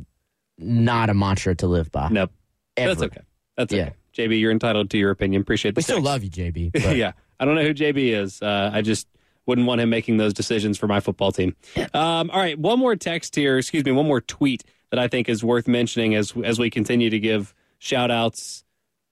[0.57, 2.09] not a mantra to live by.
[2.09, 2.31] Nope.
[2.77, 2.89] Ever.
[2.89, 3.21] That's okay.
[3.57, 3.81] That's Yeah.
[3.81, 3.93] okay.
[4.27, 5.41] JB, you're entitled to your opinion.
[5.41, 6.71] Appreciate the We still love you, JB.
[6.83, 8.41] but- yeah, I don't know who JB is.
[8.41, 9.07] Uh, I just
[9.45, 11.55] wouldn't want him making those decisions for my football team.
[11.93, 13.57] Um, all right, one more text here.
[13.57, 17.09] Excuse me, one more tweet that I think is worth mentioning as as we continue
[17.09, 18.63] to give shout outs,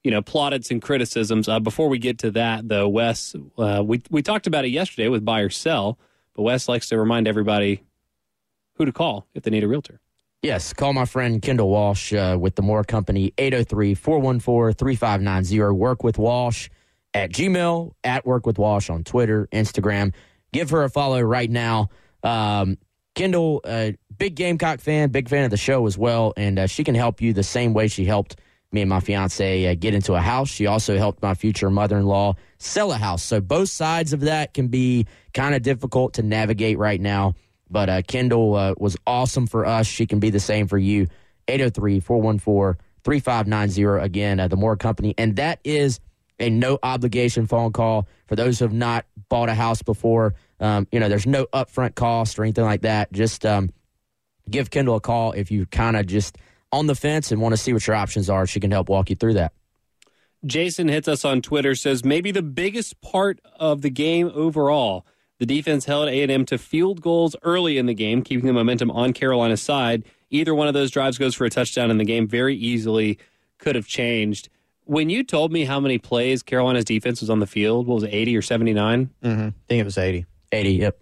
[0.07, 1.49] you know, plaudits and criticisms.
[1.49, 5.09] Uh, before we get to that, though, Wes, uh, we we talked about it yesterday
[5.09, 5.99] with buy or sell,
[6.33, 7.83] but Wes likes to remind everybody
[8.75, 9.99] who to call if they need a realtor.
[10.41, 15.75] Yes, call my friend Kendall Walsh uh, with the Moore Company, 803 414 3590.
[15.75, 16.69] Work with Walsh
[17.13, 20.13] at Gmail, at Work with Walsh on Twitter, Instagram.
[20.53, 21.89] Give her a follow right now.
[22.23, 22.77] Um,
[23.13, 26.85] Kendall, uh, big Gamecock fan, big fan of the show as well, and uh, she
[26.85, 28.39] can help you the same way she helped
[28.71, 30.49] me and my fiance uh, get into a house.
[30.49, 33.23] She also helped my future mother in law sell a house.
[33.23, 37.35] So both sides of that can be kind of difficult to navigate right now.
[37.69, 39.87] But uh, Kendall uh, was awesome for us.
[39.87, 41.07] She can be the same for you.
[41.47, 44.03] 803 414 3590.
[44.03, 45.13] Again, uh, the Moore Company.
[45.17, 45.99] And that is
[46.39, 50.35] a no obligation phone call for those who have not bought a house before.
[50.59, 53.11] Um, you know, there's no upfront cost or anything like that.
[53.11, 53.69] Just um,
[54.49, 56.37] give Kendall a call if you kind of just
[56.71, 58.45] on the fence and want to see what your options are.
[58.45, 59.53] She can help walk you through that.
[60.45, 65.05] Jason hits us on Twitter says maybe the biggest part of the game overall.
[65.39, 69.13] The defense held A&M to field goals early in the game, keeping the momentum on
[69.13, 70.03] Carolina's side.
[70.29, 73.19] Either one of those drives goes for a touchdown in the game very easily
[73.59, 74.49] could have changed.
[74.85, 78.03] When you told me how many plays Carolina's defense was on the field, what was
[78.03, 79.09] it, 80 or 79?
[79.21, 79.41] Mm-hmm.
[79.41, 80.25] I think it was 80.
[80.51, 80.99] 80, yep.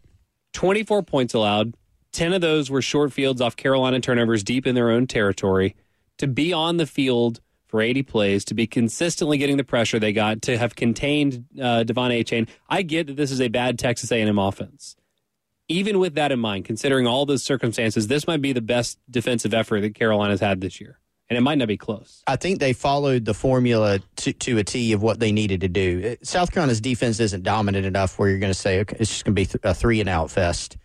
[0.54, 1.76] 24 points allowed.
[2.16, 5.76] 10 of those were short fields off Carolina turnovers deep in their own territory.
[6.20, 10.14] To be on the field for 80 plays, to be consistently getting the pressure they
[10.14, 12.48] got, to have contained uh, Devon Achane.
[12.70, 14.96] I get that this is a bad Texas A&M offense.
[15.68, 19.54] Even with that in mind, considering all those circumstances, this might be the best defensive
[19.54, 21.00] effort that Carolina's had this year.
[21.28, 22.24] And it might not be close.
[22.28, 25.68] I think they followed the formula to, to a T of what they needed to
[25.68, 26.16] do.
[26.22, 29.36] South Carolina's defense isn't dominant enough where you're going to say, okay, it's just going
[29.36, 30.78] to be a three and out fest,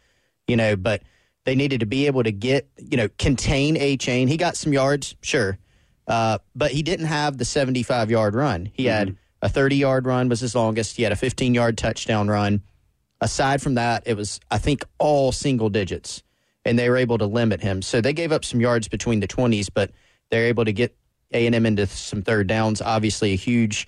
[0.49, 1.03] you know, but
[1.45, 4.29] they needed to be able to get, you know, contain Achane.
[4.29, 5.59] He got some yards, sure,
[6.07, 8.71] uh, but he didn't have the 75 yard run.
[8.73, 8.91] He mm-hmm.
[8.91, 10.97] had a 30 yard run was his longest.
[10.97, 12.63] He had a 15 yard touchdown run.
[13.21, 16.23] Aside from that, it was, I think, all single digits,
[16.65, 17.83] and they were able to limit him.
[17.83, 19.91] So they gave up some yards between the 20s, but
[20.31, 20.97] they're able to get
[21.33, 22.81] A&M into some third downs.
[22.81, 23.87] Obviously, a huge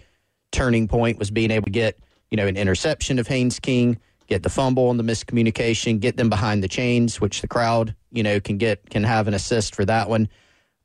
[0.50, 1.98] turning point was being able to get,
[2.30, 3.98] you know, an interception of Haynes King,
[4.32, 8.22] get the fumble and the miscommunication, get them behind the chains, which the crowd, you
[8.22, 10.26] know, can get can have an assist for that one.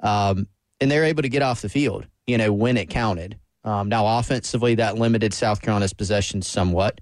[0.01, 0.47] Um,
[0.81, 3.39] and they're able to get off the field, you know, when it counted.
[3.63, 6.99] Um, now, offensively, that limited South Carolina's possession somewhat.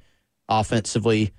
[0.48, 1.34] Offensively,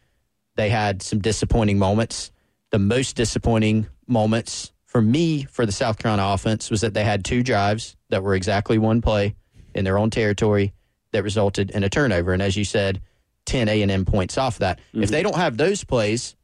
[0.56, 2.32] they had some disappointing moments.
[2.72, 7.24] The most disappointing moments for me for the South Carolina offense was that they had
[7.24, 9.36] two drives that were exactly one play
[9.72, 10.72] in their own territory
[11.12, 12.32] that resulted in a turnover.
[12.32, 13.00] And as you said,
[13.46, 14.78] 10 A&M points off that.
[14.78, 15.02] Mm-hmm.
[15.04, 16.36] If they don't have those plays,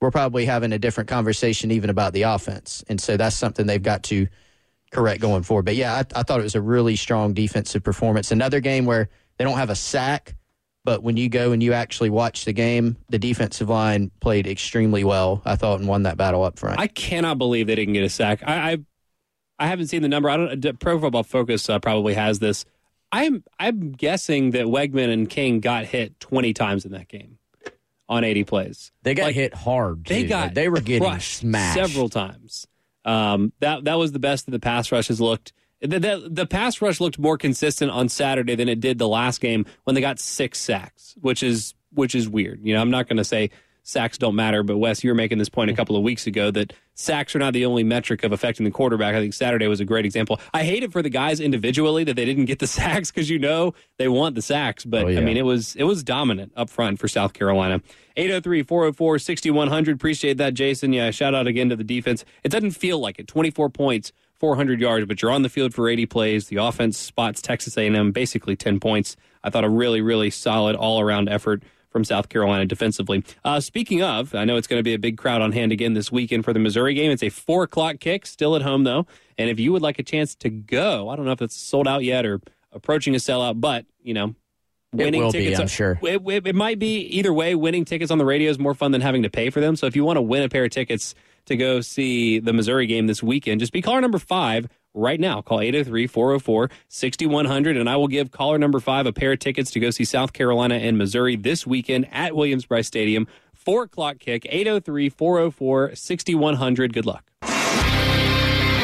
[0.00, 2.82] we're probably having a different conversation even about the offense.
[2.88, 4.28] And so that's something they've got to
[4.90, 5.66] correct going forward.
[5.66, 8.30] But yeah, I, I thought it was a really strong defensive performance.
[8.30, 10.36] Another game where they don't have a sack,
[10.84, 15.04] but when you go and you actually watch the game, the defensive line played extremely
[15.04, 16.80] well, I thought, and won that battle up front.
[16.80, 18.42] I cannot believe they didn't get a sack.
[18.46, 18.78] I I,
[19.58, 20.30] I haven't seen the number.
[20.30, 20.80] I don't.
[20.80, 22.64] Pro Football Focus uh, probably has this.
[23.12, 27.38] I'm I'm guessing that Weigman and King got hit 20 times in that game
[28.08, 28.92] on 80 plays.
[29.02, 30.04] They got like, hit hard.
[30.04, 30.14] Too.
[30.14, 32.66] They got like, they were getting smashed several times.
[33.04, 35.52] Um, that that was the best that the pass rush has looked.
[35.80, 39.40] The, the, the pass rush looked more consistent on Saturday than it did the last
[39.40, 42.60] game when they got six sacks, which is which is weird.
[42.62, 43.50] You know, I'm not going to say
[43.90, 45.76] sacks don't matter, but Wes, you were making this point a mm-hmm.
[45.76, 49.14] couple of weeks ago that sacks are not the only metric of affecting the quarterback.
[49.14, 50.40] I think Saturday was a great example.
[50.54, 53.38] I hate it for the guys individually that they didn't get the sacks because you
[53.38, 55.18] know they want the sacks, but oh, yeah.
[55.18, 57.80] I mean it was it was dominant up front for South Carolina.
[58.16, 59.94] 803-404-6100.
[59.94, 60.92] Appreciate that, Jason.
[60.92, 62.24] Yeah, shout out again to the defense.
[62.44, 63.28] It doesn't feel like it.
[63.28, 66.48] 24 points 400 yards, but you're on the field for 80 plays.
[66.48, 69.14] The offense spots Texas A&M basically 10 points.
[69.44, 73.24] I thought a really, really solid all-around effort from South Carolina defensively.
[73.44, 75.94] Uh, speaking of, I know it's going to be a big crowd on hand again
[75.94, 77.10] this weekend for the Missouri game.
[77.10, 79.06] It's a four o'clock kick, still at home though.
[79.36, 81.88] And if you would like a chance to go, I don't know if it's sold
[81.88, 82.40] out yet or
[82.72, 84.34] approaching a sellout, but you know,
[84.92, 85.58] winning it tickets.
[85.58, 87.54] Be, I'm sure it, it, it, might be either way.
[87.54, 89.76] Winning tickets on the radio is more fun than having to pay for them.
[89.76, 91.14] So if you want to win a pair of tickets
[91.46, 95.42] to go see the Missouri game this weekend, just be caller number five right now.
[95.42, 99.70] Call 803 404 6100, and I will give caller number five a pair of tickets
[99.72, 103.26] to go see South Carolina and Missouri this weekend at Williams Brice Stadium.
[103.54, 106.92] Four o'clock kick, 803 404 6100.
[106.92, 107.24] Good luck.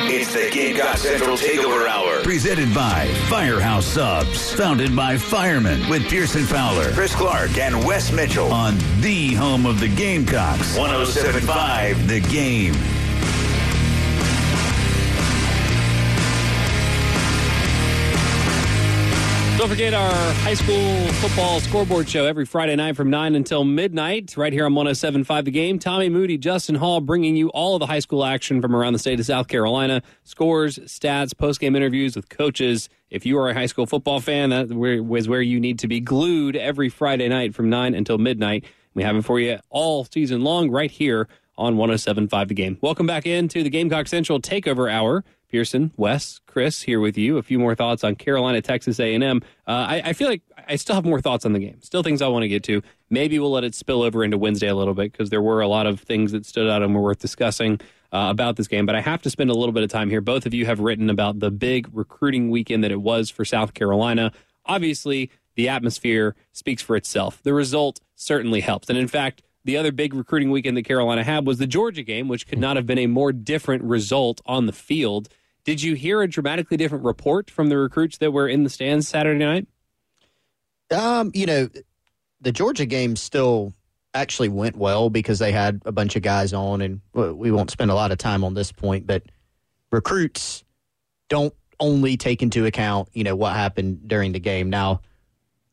[0.08, 6.44] It's the Gamecock Central Takeover Hour, presented by Firehouse Subs, founded by firemen with Pearson
[6.44, 12.74] Fowler, Chris Clark, and Wes Mitchell on the home of the Gamecocks, 1075 The Game.
[19.66, 24.36] Don't forget our high school football scoreboard show every Friday night from 9 until midnight,
[24.36, 25.80] right here on 1075 The Game.
[25.80, 29.00] Tommy Moody, Justin Hall bringing you all of the high school action from around the
[29.00, 30.02] state of South Carolina.
[30.22, 32.88] Scores, stats, post-game interviews with coaches.
[33.10, 35.98] If you are a high school football fan, that is where you need to be
[35.98, 38.64] glued every Friday night from 9 until midnight.
[38.94, 41.26] We have it for you all season long right here
[41.58, 42.78] on 1075 The Game.
[42.82, 45.24] Welcome back into the Gamecock Central Takeover Hour.
[45.48, 47.38] Pearson, Wes, Chris here with you.
[47.38, 49.42] A few more thoughts on Carolina, Texas A&M.
[49.66, 51.80] Uh, I, I, feel like I still have more thoughts on the game.
[51.82, 52.82] Still things I want to get to.
[53.10, 55.68] Maybe we'll let it spill over into Wednesday a little bit because there were a
[55.68, 57.80] lot of things that stood out and were worth discussing
[58.12, 58.86] uh, about this game.
[58.86, 60.20] But I have to spend a little bit of time here.
[60.20, 63.74] Both of you have written about the big recruiting weekend that it was for South
[63.74, 64.32] Carolina.
[64.64, 67.42] Obviously, the atmosphere speaks for itself.
[67.42, 68.88] The result certainly helps.
[68.88, 72.28] And in fact, the other big recruiting weekend that Carolina had was the Georgia game,
[72.28, 75.28] which could not have been a more different result on the field.
[75.64, 79.08] Did you hear a dramatically different report from the recruits that were in the stands
[79.08, 79.66] Saturday night?
[80.90, 81.68] Um, you know,
[82.40, 83.74] the Georgia game still
[84.14, 87.90] actually went well because they had a bunch of guys on, and we won't spend
[87.90, 89.24] a lot of time on this point, but
[89.90, 90.62] recruits
[91.28, 94.70] don't only take into account, you know, what happened during the game.
[94.70, 95.00] Now,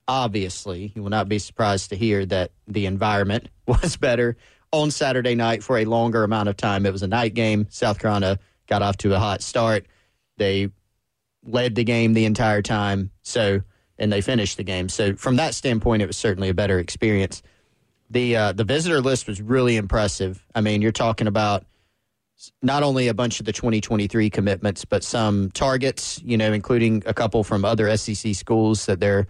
[0.08, 4.38] obviously, you will not be surprised to hear that the environment was better
[4.72, 6.86] on Saturday night for a longer amount of time.
[6.86, 7.68] It was a night game.
[7.70, 9.86] South Carolina got off to a hot start.
[10.38, 10.70] They
[11.46, 13.12] led the game the entire time.
[13.22, 13.62] So,
[13.98, 14.90] and they finished the game.
[14.90, 17.44] So, from that standpoint, it was certainly a better experience.
[18.10, 20.46] The uh, the visitor list was really impressive.
[20.56, 21.66] I mean, you're talking about
[22.62, 27.14] not only a bunch of the 2023 commitments, but some targets, you know, including a
[27.14, 29.28] couple from other SEC schools that they're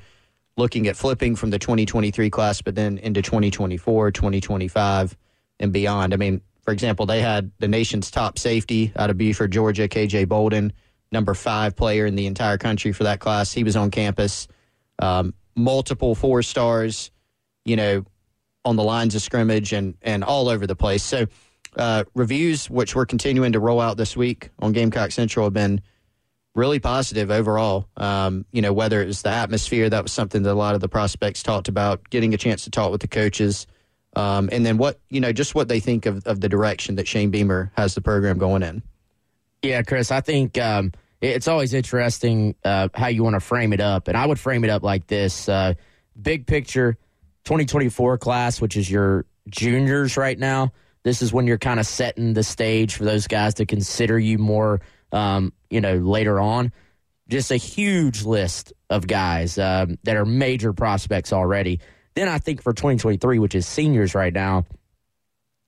[0.57, 5.17] looking at flipping from the 2023 class, but then into 2024, 2025,
[5.59, 6.13] and beyond.
[6.13, 10.27] I mean, for example, they had the nation's top safety out of Buford, Georgia, KJ
[10.27, 10.73] Bolden,
[11.11, 13.51] number five player in the entire country for that class.
[13.51, 14.47] He was on campus.
[14.99, 17.11] Um, multiple four stars,
[17.65, 18.05] you know,
[18.65, 21.03] on the lines of scrimmage and, and all over the place.
[21.03, 21.27] So,
[21.75, 25.81] uh, reviews, which we're continuing to roll out this week on Gamecock Central, have been
[26.55, 27.87] really positive overall.
[27.97, 30.81] Um, you know, whether it was the atmosphere, that was something that a lot of
[30.81, 33.67] the prospects talked about, getting a chance to talk with the coaches,
[34.15, 37.07] um, and then what, you know, just what they think of, of the direction that
[37.07, 38.83] Shane Beamer has the program going in.
[39.63, 40.91] Yeah, Chris, I think um,
[41.21, 44.07] it's always interesting uh, how you want to frame it up.
[44.07, 45.73] And I would frame it up like this uh,
[46.21, 46.97] big picture
[47.45, 50.73] 2024 class, which is your juniors right now.
[51.03, 54.37] This is when you're kind of setting the stage for those guys to consider you
[54.37, 54.81] more,
[55.13, 56.73] um, you know, later on.
[57.29, 61.79] Just a huge list of guys um, that are major prospects already.
[62.15, 64.65] Then I think for 2023, which is seniors right now,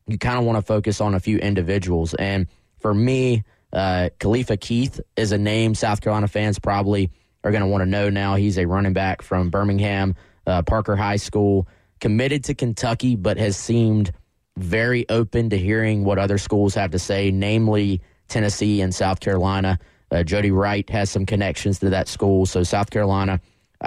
[0.07, 2.13] you kind of want to focus on a few individuals.
[2.13, 2.47] And
[2.79, 7.11] for me, uh, Khalifa Keith is a name South Carolina fans probably
[7.43, 8.35] are going to want to know now.
[8.35, 10.15] He's a running back from Birmingham,
[10.45, 11.67] uh, Parker High School,
[11.99, 14.11] committed to Kentucky, but has seemed
[14.57, 19.79] very open to hearing what other schools have to say, namely Tennessee and South Carolina.
[20.11, 22.45] Uh, Jody Wright has some connections to that school.
[22.45, 23.41] So South Carolina,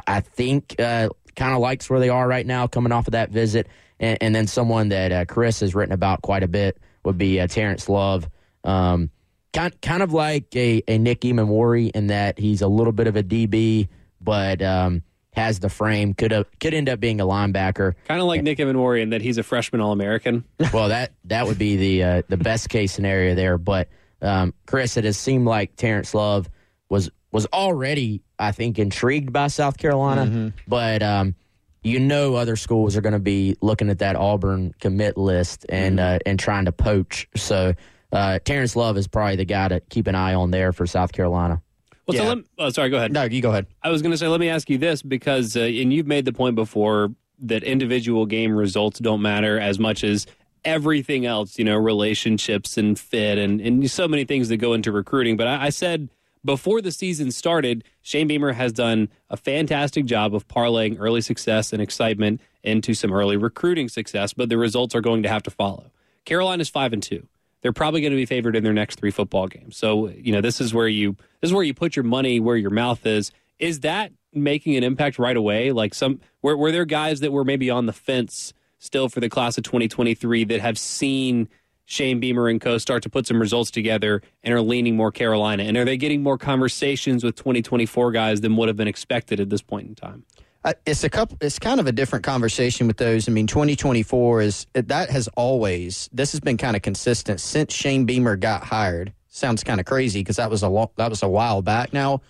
[0.06, 3.30] I think, uh, kind of likes where they are right now coming off of that
[3.30, 3.68] visit.
[4.00, 7.40] And, and then someone that uh, Chris has written about quite a bit would be
[7.40, 8.28] uh, Terrence Love.
[8.64, 9.10] Um,
[9.52, 13.22] kind, kind of like a, a Nick in that he's a little bit of a
[13.22, 13.88] DB,
[14.20, 16.14] but um, has the frame.
[16.14, 17.94] Could have, could end up being a linebacker.
[18.06, 20.44] Kind of like Nick Emmanwori in that he's a freshman All American.
[20.72, 23.56] well, that that would be the uh, the best case scenario there.
[23.58, 23.88] But
[24.22, 26.48] um, Chris, it has seemed like Terrence Love
[26.88, 30.48] was was already, I think, intrigued by South Carolina, Mm-hmm.
[30.66, 31.34] but um,
[31.82, 35.98] you know other schools are going to be looking at that Auburn commit list and
[35.98, 36.14] Mm-hmm.
[36.16, 37.28] uh, and trying to poach.
[37.36, 37.74] So
[38.12, 41.12] uh, Terrence Love is probably the guy to keep an eye on there for South
[41.12, 41.60] Carolina.
[42.06, 42.28] Well, so Yeah.
[42.30, 43.12] let, oh, sorry, go ahead.
[43.12, 43.66] No, you go ahead.
[43.82, 46.24] I was going to say, let me ask you this because, uh, and you've made
[46.24, 47.10] the point before
[47.40, 50.26] that individual game results don't matter as much as
[50.64, 54.92] everything else, you know, relationships and fit and, and so many things that go into
[54.92, 55.36] recruiting.
[55.36, 56.08] But I, I said
[56.44, 61.72] before the season started, Shane Beamer has done a fantastic job of parlaying early success
[61.72, 65.50] and excitement into some early recruiting success, but the results are going to have to
[65.50, 65.90] follow.
[66.24, 67.26] Carolina's five and two
[67.60, 69.76] they're probably going to be favored in their next three football games.
[69.76, 72.56] So, you know, this is where you this is where you put your money where
[72.56, 73.32] your mouth is.
[73.58, 75.72] Is that making an impact right away?
[75.72, 79.28] Like some were were there guys that were maybe on the fence still for the
[79.28, 81.48] class of 2023 that have seen
[81.84, 85.62] Shane Beamer and co start to put some results together and are leaning more Carolina?
[85.64, 89.48] And are they getting more conversations with 2024 guys than would have been expected at
[89.48, 90.24] this point in time?
[90.64, 91.38] Uh, it's a couple.
[91.40, 93.28] It's kind of a different conversation with those.
[93.28, 98.04] I mean, 2024 is that has always this has been kind of consistent since Shane
[98.04, 99.12] Beamer got hired.
[99.28, 101.92] Sounds kind of crazy because that was a lo- that was a while back.
[101.92, 102.20] Now,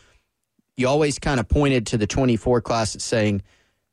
[0.77, 3.43] you always kind of pointed to the 24 class as saying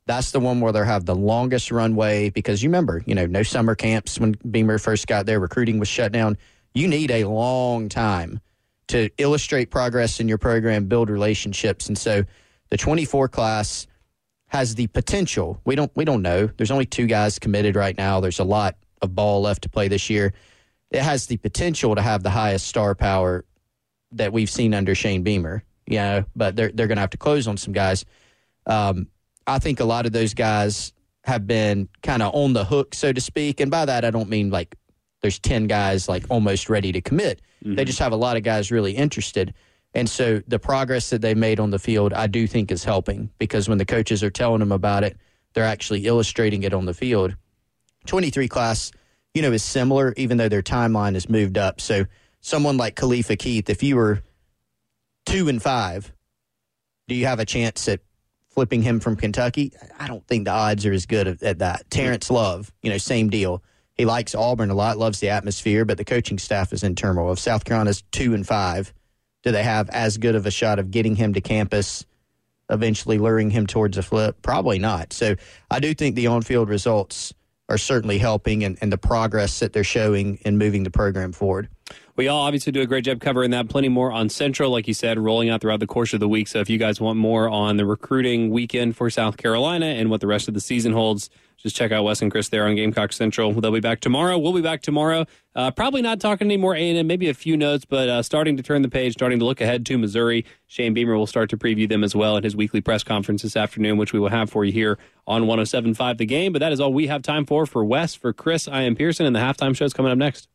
[0.06, 3.42] that's the one where they have the longest runway because you remember, you know, no
[3.42, 6.38] summer camps when Beamer first got there, recruiting was shut down.
[6.74, 8.40] You need a long time
[8.88, 12.24] to illustrate progress in your program, build relationships, and so
[12.70, 13.86] the 24 class
[14.48, 15.60] has the potential.
[15.64, 16.46] We don't we don't know.
[16.56, 18.20] There's only two guys committed right now.
[18.20, 20.32] There's a lot of ball left to play this year.
[20.92, 23.44] It has the potential to have the highest star power
[24.12, 25.64] that we've seen under Shane Beamer.
[25.86, 28.04] You know, but they're they're going to have to close on some guys.
[28.66, 29.08] Um,
[29.46, 30.92] I think a lot of those guys
[31.24, 33.60] have been kind of on the hook, so to speak.
[33.60, 34.76] And by that, I don't mean like
[35.22, 37.42] there's 10 guys like almost ready to commit.
[37.62, 37.84] They mm-hmm.
[37.84, 39.54] just have a lot of guys really interested.
[39.94, 43.30] And so the progress that they made on the field, I do think is helping
[43.38, 45.16] because when the coaches are telling them about it,
[45.54, 47.34] they're actually illustrating it on the field.
[48.06, 48.92] 23 class,
[49.34, 51.80] you know, is similar, even though their timeline has moved up.
[51.80, 52.04] So
[52.40, 54.22] someone like Khalifa Keith, if you were
[55.24, 56.12] two and five,
[57.08, 58.00] do you have a chance at
[58.56, 59.72] flipping him from Kentucky?
[60.00, 61.88] I don't think the odds are as good at, at that.
[61.90, 63.62] Terrence Love, you know, same deal.
[63.94, 67.32] He likes Auburn a lot, loves the atmosphere, but the coaching staff is in turmoil.
[67.32, 68.92] If South Carolina's two and five,
[69.46, 72.04] Do they have as good of a shot of getting him to campus,
[72.68, 74.42] eventually luring him towards a flip?
[74.42, 75.12] Probably not.
[75.12, 75.36] So
[75.70, 77.32] I do think the on field results
[77.68, 81.68] are certainly helping and, and the progress that they're showing in moving the program forward.
[82.16, 83.68] We all obviously do a great job covering that.
[83.68, 86.48] Plenty more on Central, like you said, rolling out throughout the course of the week.
[86.48, 90.22] So if you guys want more on the recruiting weekend for South Carolina and what
[90.22, 93.12] the rest of the season holds, just check out Wes and Chris there on Gamecock
[93.12, 93.52] Central.
[93.52, 94.38] They'll be back tomorrow.
[94.38, 95.26] We'll be back tomorrow.
[95.54, 98.62] Uh, probably not talking any more A&M, maybe a few notes, but uh, starting to
[98.62, 100.46] turn the page, starting to look ahead to Missouri.
[100.68, 103.56] Shane Beamer will start to preview them as well at his weekly press conference this
[103.56, 106.52] afternoon, which we will have for you here on 107.5 The Game.
[106.52, 108.68] But that is all we have time for for Wes, for Chris.
[108.68, 110.48] I am Pearson, and the halftime show is coming up next.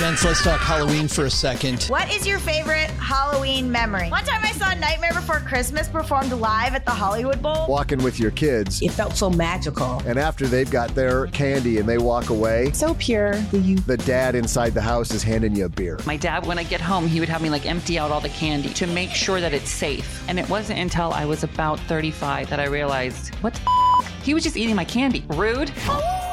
[0.00, 1.82] Gents, let's talk Halloween for a second.
[1.84, 4.08] What is your favorite Halloween memory?
[4.08, 7.66] One time I saw Nightmare Before Christmas performed live at the Hollywood Bowl.
[7.68, 8.80] Walking with your kids.
[8.80, 10.00] It felt so magical.
[10.06, 13.34] And after they've got their candy and they walk away, so pure.
[13.52, 15.98] The dad inside the house is handing you a beer.
[16.06, 18.30] My dad, when I get home, he would have me like empty out all the
[18.30, 20.26] candy to make sure that it's safe.
[20.28, 24.24] And it wasn't until I was about 35 that I realized, what the f-?
[24.24, 25.26] He was just eating my candy.
[25.28, 25.70] Rude.
[25.80, 26.29] Oh.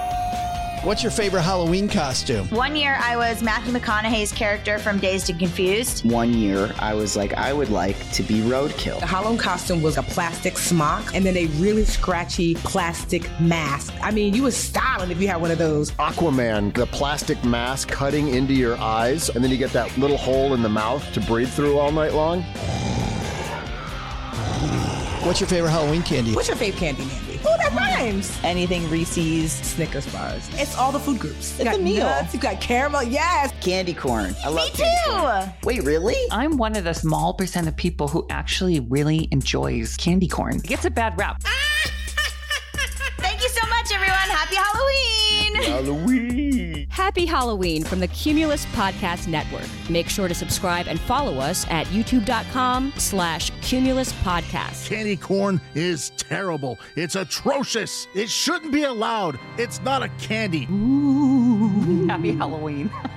[0.83, 2.47] What's your favorite Halloween costume?
[2.49, 6.09] One year I was Matthew McConaughey's character from Dazed and Confused.
[6.09, 8.99] One year I was like, I would like to be Roadkill.
[8.99, 13.91] The Halloween costume was a plastic smock and then a really scratchy plastic mask.
[14.03, 15.91] I mean, you was styling if you had one of those.
[15.93, 20.53] Aquaman, the plastic mask cutting into your eyes, and then you get that little hole
[20.53, 22.43] in the mouth to breathe through all night long.
[25.25, 26.35] What's your favorite Halloween candy?
[26.35, 27.26] What's your favorite candy, Mandy?
[27.69, 28.39] That rhymes.
[28.43, 30.49] Anything Reese's, Snickers bars.
[30.53, 31.51] It's all the food groups.
[31.51, 32.05] It's you got a meal.
[32.05, 33.03] Nuts, you got caramel.
[33.03, 33.53] Yes.
[33.61, 34.35] Candy corn.
[34.43, 35.11] I love Me candy too.
[35.11, 35.53] corn.
[35.63, 36.15] Wait, really?
[36.31, 40.55] I'm one of the small percent of people who actually really enjoys candy corn.
[40.57, 41.41] It gets a bad rap.
[43.17, 44.15] Thank you so much, everyone.
[44.15, 45.55] Happy Halloween.
[45.65, 46.46] Halloween.
[46.97, 49.67] Happy Halloween from the Cumulus Podcast Network.
[49.87, 54.89] Make sure to subscribe and follow us at youtube.com slash Cumulus Podcast.
[54.89, 56.79] Candy corn is terrible.
[56.95, 58.07] It's atrocious.
[58.15, 59.39] It shouldn't be allowed.
[59.59, 60.67] It's not a candy.
[60.71, 62.07] Ooh.
[62.07, 62.89] Happy Halloween.